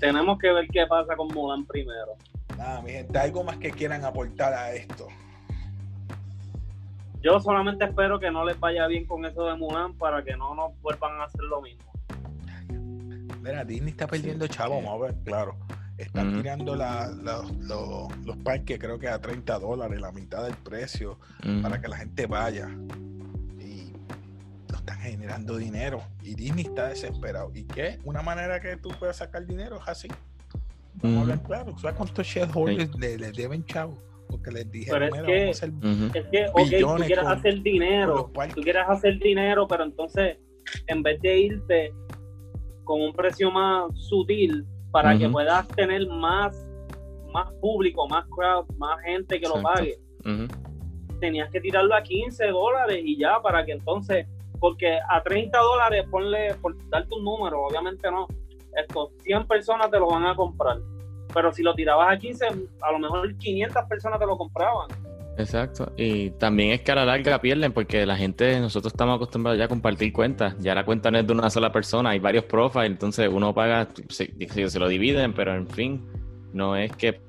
Tenemos 0.00 0.38
que 0.40 0.50
ver 0.50 0.66
qué 0.72 0.86
pasa 0.88 1.14
con 1.14 1.28
Mulan 1.28 1.64
primero. 1.66 2.16
Nada, 2.56 2.80
mi 2.82 2.90
gente, 2.92 3.18
algo 3.18 3.44
más 3.44 3.56
que 3.58 3.70
quieran 3.70 4.04
aportar 4.04 4.52
a 4.54 4.72
esto. 4.72 5.08
Yo 7.22 7.40
solamente 7.40 7.84
espero 7.84 8.20
que 8.20 8.30
no 8.30 8.44
les 8.44 8.58
vaya 8.60 8.86
bien 8.86 9.04
con 9.06 9.24
eso 9.24 9.46
de 9.46 9.56
Mulan 9.56 9.94
para 9.94 10.22
que 10.22 10.36
no 10.36 10.54
nos 10.54 10.80
vuelvan 10.80 11.20
a 11.20 11.24
hacer 11.24 11.42
lo 11.42 11.60
mismo. 11.60 11.82
Mira, 13.42 13.64
Disney 13.64 13.90
está 13.90 14.06
perdiendo 14.06 14.46
chavo, 14.46 14.78
que- 14.78 14.84
vamos 14.84 15.00
a 15.02 15.06
ver, 15.06 15.14
claro. 15.24 15.56
Están 15.98 16.34
tirando 16.42 16.76
la- 16.76 17.08
la- 17.22 17.42
lo- 17.60 18.08
los 18.24 18.36
parques, 18.38 18.78
creo 18.78 18.98
que 18.98 19.08
a 19.08 19.18
30 19.20 19.58
dólares, 19.58 19.98
la 20.00 20.12
mitad 20.12 20.44
del 20.44 20.54
precio, 20.56 21.18
para 21.62 21.80
que 21.80 21.88
la 21.88 21.96
gente 21.96 22.26
vaya. 22.26 22.68
Y 23.58 23.92
no 24.70 24.76
están 24.78 24.98
generando 24.98 25.56
dinero. 25.56 26.02
Y 26.22 26.34
Disney 26.34 26.64
está 26.66 26.88
desesperado. 26.88 27.50
¿Y 27.54 27.64
qué? 27.64 27.98
Una 28.04 28.20
manera 28.22 28.60
que 28.60 28.76
tú 28.76 28.90
puedes 28.98 29.16
sacar 29.16 29.46
dinero 29.46 29.76
es 29.80 29.88
así. 29.88 30.08
Vamos 31.02 31.18
a 31.18 31.20
hablar 31.22 31.42
claro. 31.42 31.78
¿Sabes 31.78 31.96
cuántos 31.96 32.26
shareholders 32.26 32.94
le, 32.96 33.18
les 33.18 33.32
deben 33.34 33.64
chavo? 33.64 34.02
Porque 34.28 34.50
les 34.50 34.70
dijeron, 34.70 34.98
Pero 35.00 35.04
es 35.06 35.12
mira, 35.12 35.26
que- 35.26 35.38
vamos 35.40 35.62
a 35.62 35.66
hacer 35.66 35.70
Ujú. 35.70 36.18
Es 36.18 36.26
que, 36.30 36.46
ok, 36.52 36.96
tú 36.98 37.04
quieres 37.06 37.24
con- 37.24 37.32
hacer 37.38 37.62
dinero, 37.62 38.30
tú 38.54 38.60
quieres 38.62 38.82
hacer 38.88 39.18
dinero, 39.18 39.68
pero 39.68 39.84
entonces, 39.84 40.38
en 40.88 41.02
vez 41.02 41.20
de 41.20 41.38
irte 41.38 41.94
con 42.84 43.00
un 43.02 43.12
precio 43.12 43.50
más 43.50 43.84
sutil 44.08 44.64
para 44.90 45.16
que 45.18 45.28
puedas 45.28 45.68
tener 45.68 46.06
más, 46.08 46.56
más 47.32 47.52
público, 47.60 48.08
más 48.08 48.24
crowd, 48.34 48.66
más 48.78 49.00
gente 49.02 49.38
que 49.40 49.46
lo 49.48 49.60
pague, 49.62 49.96
tenías 51.20 51.50
que 51.50 51.60
tirarlo 51.60 51.94
a 51.94 52.02
15 52.02 52.46
dólares 52.48 53.00
y 53.04 53.18
ya, 53.18 53.40
para 53.42 53.64
que 53.64 53.72
entonces, 53.72 54.26
porque 54.58 54.98
a 55.08 55.22
30 55.22 55.58
dólares, 55.58 56.04
ponle, 56.10 56.54
por 56.56 56.74
darte 56.88 57.14
un 57.14 57.24
número, 57.24 57.62
obviamente 57.62 58.10
no, 58.10 58.26
estos 58.76 59.10
100 59.22 59.46
personas 59.46 59.90
te 59.90 59.98
lo 59.98 60.08
van 60.08 60.24
a 60.26 60.34
comprar. 60.34 60.78
Pero 61.34 61.52
si 61.52 61.62
lo 61.62 61.74
tirabas 61.74 62.14
a 62.14 62.18
15, 62.18 62.46
a 62.80 62.92
lo 62.92 62.98
mejor 62.98 63.36
500 63.36 63.84
personas 63.88 64.18
te 64.18 64.26
lo 64.26 64.36
compraban. 64.38 64.88
Exacto. 65.38 65.92
Y 65.98 66.30
también 66.30 66.70
es 66.70 66.80
que 66.80 66.92
a 66.92 66.94
la 66.94 67.04
larga 67.04 67.38
pierden 67.42 67.72
porque 67.72 68.06
la 68.06 68.16
gente, 68.16 68.58
nosotros 68.58 68.92
estamos 68.94 69.16
acostumbrados 69.16 69.58
ya 69.58 69.66
a 69.66 69.68
compartir 69.68 70.10
cuentas. 70.12 70.56
Ya 70.60 70.74
la 70.74 70.84
cuenta 70.86 71.10
no 71.10 71.18
es 71.18 71.26
de 71.26 71.32
una 71.34 71.50
sola 71.50 71.70
persona, 71.72 72.10
hay 72.10 72.18
varios 72.20 72.44
profiles, 72.44 72.90
entonces 72.90 73.28
uno 73.30 73.52
paga, 73.52 73.86
se, 74.08 74.32
se- 74.48 74.70
se 74.70 74.78
lo 74.78 74.88
dividen, 74.88 75.34
pero 75.34 75.54
en 75.54 75.66
fin, 75.68 76.06
no 76.54 76.74
es 76.76 76.90
que 76.96 77.20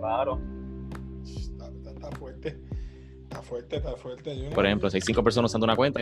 Claro. 0.00 0.40
Fuerte, 3.48 3.76
está 3.76 3.96
fuerte. 3.96 4.36
Yo 4.36 4.44
no- 4.50 4.54
por 4.54 4.66
ejemplo, 4.66 4.90
si 4.90 4.96
hay 4.98 5.00
cinco 5.02 5.22
personas 5.24 5.50
usando 5.50 5.64
una 5.64 5.76
cuenta, 5.76 6.00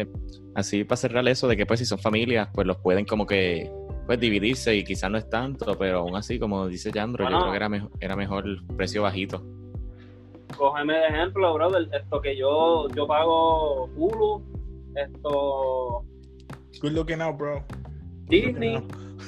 así 0.54 0.84
para 0.84 0.96
cerrar 0.96 1.26
eso 1.28 1.46
de 1.48 1.56
que 1.56 1.64
pues 1.66 1.80
si 1.80 1.86
son 1.86 1.98
familias, 1.98 2.48
pues 2.52 2.66
los 2.66 2.76
pueden 2.78 3.04
como 3.04 3.26
que 3.26 3.70
pues 4.06 4.20
dividirse 4.20 4.74
y 4.76 4.84
quizás 4.84 5.10
no 5.10 5.18
es 5.18 5.28
tanto, 5.28 5.76
pero 5.78 5.98
aún 6.00 6.14
así, 6.16 6.38
como 6.38 6.66
dice 6.68 6.90
Yandro, 6.92 7.24
yo 7.28 7.38
creo 7.38 7.50
que 7.50 7.56
era, 7.56 7.68
mejor 7.68 7.90
era 8.00 8.16
mejor 8.16 8.46
el 8.46 8.64
precio 8.76 9.02
bajito. 9.02 9.42
Cógeme 10.56 10.94
de 10.94 11.06
ejemplo, 11.08 11.52
brother, 11.54 11.88
esto 11.92 12.20
que 12.20 12.36
yo, 12.36 12.88
yo 12.94 13.06
pago 13.06 13.86
Hulu, 13.96 14.42
esto 14.94 16.04
Good 16.80 16.92
looking 16.92 17.20
out, 17.20 17.36
bro. 17.36 17.62
Disney, 18.28 18.78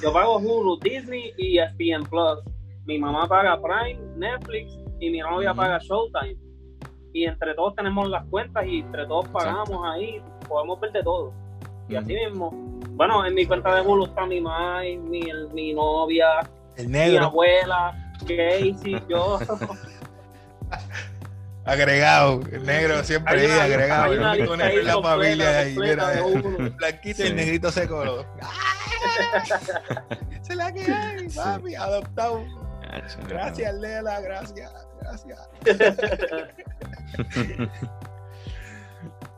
yo 0.03 0.13
pago 0.13 0.39
Hulu, 0.39 0.79
Disney 0.81 1.33
y 1.37 1.59
ESPN 1.59 2.05
Plus. 2.09 2.41
Mi 2.87 2.99
mamá 2.99 3.27
paga 3.27 3.61
Prime, 3.61 3.99
Netflix 4.17 4.79
y 5.01 5.11
mi 5.11 5.19
novia 5.19 5.53
paga 5.55 5.79
Showtime. 5.79 6.37
Y 7.13 7.25
entre 7.25 7.55
todos 7.55 7.75
tenemos 7.75 8.09
las 8.09 8.25
cuentas 8.27 8.65
y 8.67 8.81
entre 8.81 9.07
todos 9.07 9.27
pagamos 9.29 9.69
Exacto. 9.69 9.91
ahí, 9.93 10.23
podemos 10.49 10.79
ver 10.81 10.93
de 10.93 11.03
todo. 11.03 11.33
Y 11.89 11.97
así 11.97 12.15
mismo. 12.15 12.51
Bueno, 12.91 13.25
en 13.25 13.35
mi 13.35 13.47
cuenta 13.47 13.75
de 13.75 13.81
Hulu 13.81 14.07
está 14.07 14.27
mi 14.27 14.41
mamá, 14.41 14.81
mi, 14.83 15.23
mi 15.55 15.73
novia, 15.73 16.41
El 16.77 16.89
mi 16.89 17.17
abuela, 17.17 18.13
Casey, 18.21 19.03
yo. 19.09 19.39
agregado. 21.65 22.41
El 22.53 22.65
negro 22.67 23.03
siempre 23.05 23.41
ahí 23.47 23.59
agregado. 23.59 24.05
hay 24.29 24.41
El 24.41 24.49
una 24.51 24.65
ahí 24.67 24.83
la 24.83 25.01
familia 25.03 25.59
ahí. 25.61 25.77
Mira, 25.79 26.09
de 26.09 26.21
el 26.59 26.71
blanquito 26.71 27.23
y 27.23 27.27
Sí. 27.27 27.31
el 27.31 27.37
negrito 27.37 27.71
se 27.71 27.89
coló. 27.89 28.25
Se 30.43 30.55
la 30.57 30.73
que 30.73 30.81
hay, 30.93 31.29
papi, 31.29 31.75
adoptado. 31.75 32.43
Gracias, 33.29 33.75
Lela, 33.75 34.21
gracias, 34.21 34.73
gracias. 35.01 35.49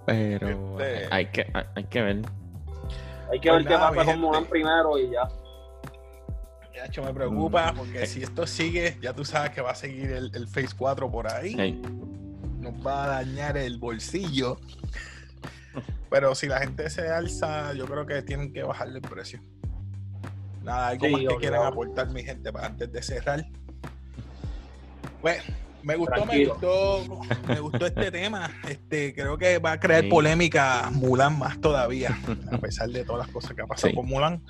Pero 0.06 0.80
Este- 0.80 1.08
hay 1.14 1.26
que, 1.26 1.50
hay, 1.52 1.64
hay 1.74 1.84
que 1.84 2.02
ver. 2.02 2.16
Hay 3.32 3.40
que 3.40 3.48
Pues 3.48 3.64
ver 3.64 3.72
qué 3.72 3.78
nada, 3.78 3.90
pasa 3.92 4.04
con 4.12 4.20
Mulan 4.20 4.34
gente. 4.42 4.50
primero 4.50 4.98
y 4.98 5.10
ya. 5.10 5.28
Yacho, 6.74 7.02
me 7.02 7.12
preocupa 7.12 7.72
Mm. 7.72 7.76
porque 7.76 8.06
si 8.06 8.22
esto 8.22 8.46
sigue, 8.46 8.98
ya 9.02 9.12
tú 9.12 9.24
sabes 9.24 9.50
que 9.50 9.60
va 9.60 9.72
a 9.72 9.74
seguir 9.74 10.10
el, 10.12 10.34
el 10.34 10.48
Phase 10.48 10.74
4 10.76 11.10
por 11.10 11.30
ahí. 11.32 11.80
Nos 12.58 12.74
va 12.86 13.04
a 13.04 13.06
dañar 13.08 13.56
el 13.56 13.78
bolsillo. 13.78 14.58
Pero 16.10 16.34
si 16.34 16.48
la 16.48 16.58
gente 16.60 16.90
se 16.90 17.08
alza, 17.08 17.72
yo 17.74 17.86
creo 17.86 18.04
que 18.06 18.22
tienen 18.22 18.52
que 18.52 18.62
bajarle 18.64 18.96
el 18.96 19.02
precio. 19.02 19.40
Nada, 20.62 20.88
algo 20.88 21.06
Sí, 21.06 21.12
más 21.12 21.20
que 21.22 21.36
quieran 21.36 21.66
aportar, 21.66 22.08
mi 22.10 22.22
gente, 22.22 22.52
para 22.52 22.66
antes 22.66 22.92
de 22.92 23.02
cerrar. 23.02 23.46
Pues, 25.20 25.42
me 25.82 25.96
gustó, 25.96 26.26
me 26.26 26.44
gustó, 26.46 27.04
me 27.48 27.60
gustó 27.60 27.86
este 27.86 28.10
tema. 28.10 28.50
Este, 28.68 29.14
creo 29.14 29.38
que 29.38 29.58
va 29.58 29.72
a 29.72 29.80
crear 29.80 30.02
Sí. 30.02 30.08
polémica 30.08 30.90
Mulan 30.92 31.38
más 31.38 31.60
todavía, 31.60 32.18
a 32.52 32.58
pesar 32.58 32.88
de 32.90 33.04
todas 33.04 33.26
las 33.26 33.32
cosas 33.34 33.54
que 33.54 33.62
ha 33.62 33.66
pasado 33.66 33.90
Sí. 33.90 33.94
con 33.96 34.06
Mulan, 34.06 34.42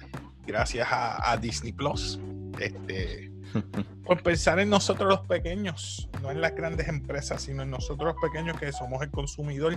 gracias 0.47 0.89
a, 0.91 1.31
a 1.31 1.37
Disney 1.37 1.73
Plus. 1.73 2.19
Este, 2.59 3.31
por 4.05 4.23
pensar 4.23 4.59
en 4.61 4.69
nosotros 4.71 5.09
los 5.09 5.21
pequeños, 5.27 6.09
no 6.23 6.31
en 6.31 6.41
las 6.41 6.55
grandes 6.55 6.89
empresas, 6.89 7.43
sino 7.43 7.63
en 7.63 7.71
nosotros 7.71 8.15
los 8.15 8.31
pequeños 8.31 8.59
que 8.59 8.73
somos 8.73 9.01
el 9.03 9.11
consumidor, 9.11 9.77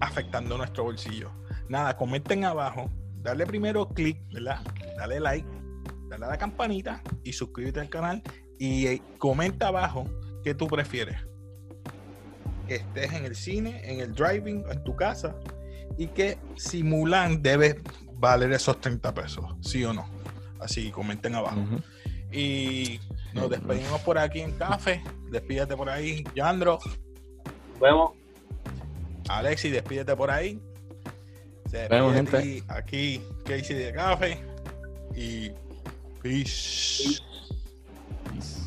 afectando 0.00 0.56
nuestro 0.56 0.84
bolsillo. 0.84 1.30
Nada, 1.68 1.96
comenten 1.96 2.44
abajo, 2.44 2.90
dale 3.22 3.46
primero 3.46 3.88
clic, 3.88 4.18
¿verdad? 4.32 4.60
Dale 4.96 5.20
like, 5.20 5.48
dale 6.08 6.26
a 6.26 6.28
la 6.28 6.38
campanita 6.38 7.02
y 7.24 7.32
suscríbete 7.32 7.80
al 7.80 7.88
canal 7.88 8.22
y 8.58 8.86
eh, 8.86 9.02
comenta 9.18 9.68
abajo 9.68 10.04
qué 10.44 10.54
tú 10.54 10.66
prefieres. 10.66 11.16
Que 12.66 12.76
estés 12.76 13.12
en 13.12 13.24
el 13.24 13.34
cine, 13.34 13.80
en 13.84 14.00
el 14.00 14.14
driving, 14.14 14.64
en 14.70 14.84
tu 14.84 14.94
casa 14.94 15.34
y 15.96 16.06
que 16.08 16.38
si 16.56 16.82
Mulan 16.82 17.42
debe 17.42 17.80
valer 18.14 18.52
esos 18.52 18.80
30 18.80 19.14
pesos, 19.14 19.44
sí 19.60 19.84
o 19.84 19.92
no. 19.92 20.08
Así, 20.60 20.90
comenten 20.90 21.34
abajo. 21.34 21.60
Y 22.30 23.00
nos 23.34 23.50
despedimos 23.50 24.00
por 24.02 24.18
aquí 24.18 24.40
en 24.40 24.52
café. 24.52 25.02
Despídete 25.30 25.76
por 25.76 25.90
ahí, 25.90 26.24
Yandro. 26.34 26.78
Nos 27.72 27.80
vemos. 27.80 28.12
Alexi, 29.28 29.70
despídete 29.70 30.14
por 30.14 30.30
ahí. 30.30 30.60
Se 31.68 31.88
Vemos, 31.88 32.14
gente. 32.14 32.62
Aquí, 32.68 33.22
Casey 33.44 33.76
de 33.76 33.92
café. 33.92 34.38
e 35.14 35.52
peace. 36.22 37.20
peace. 38.24 38.61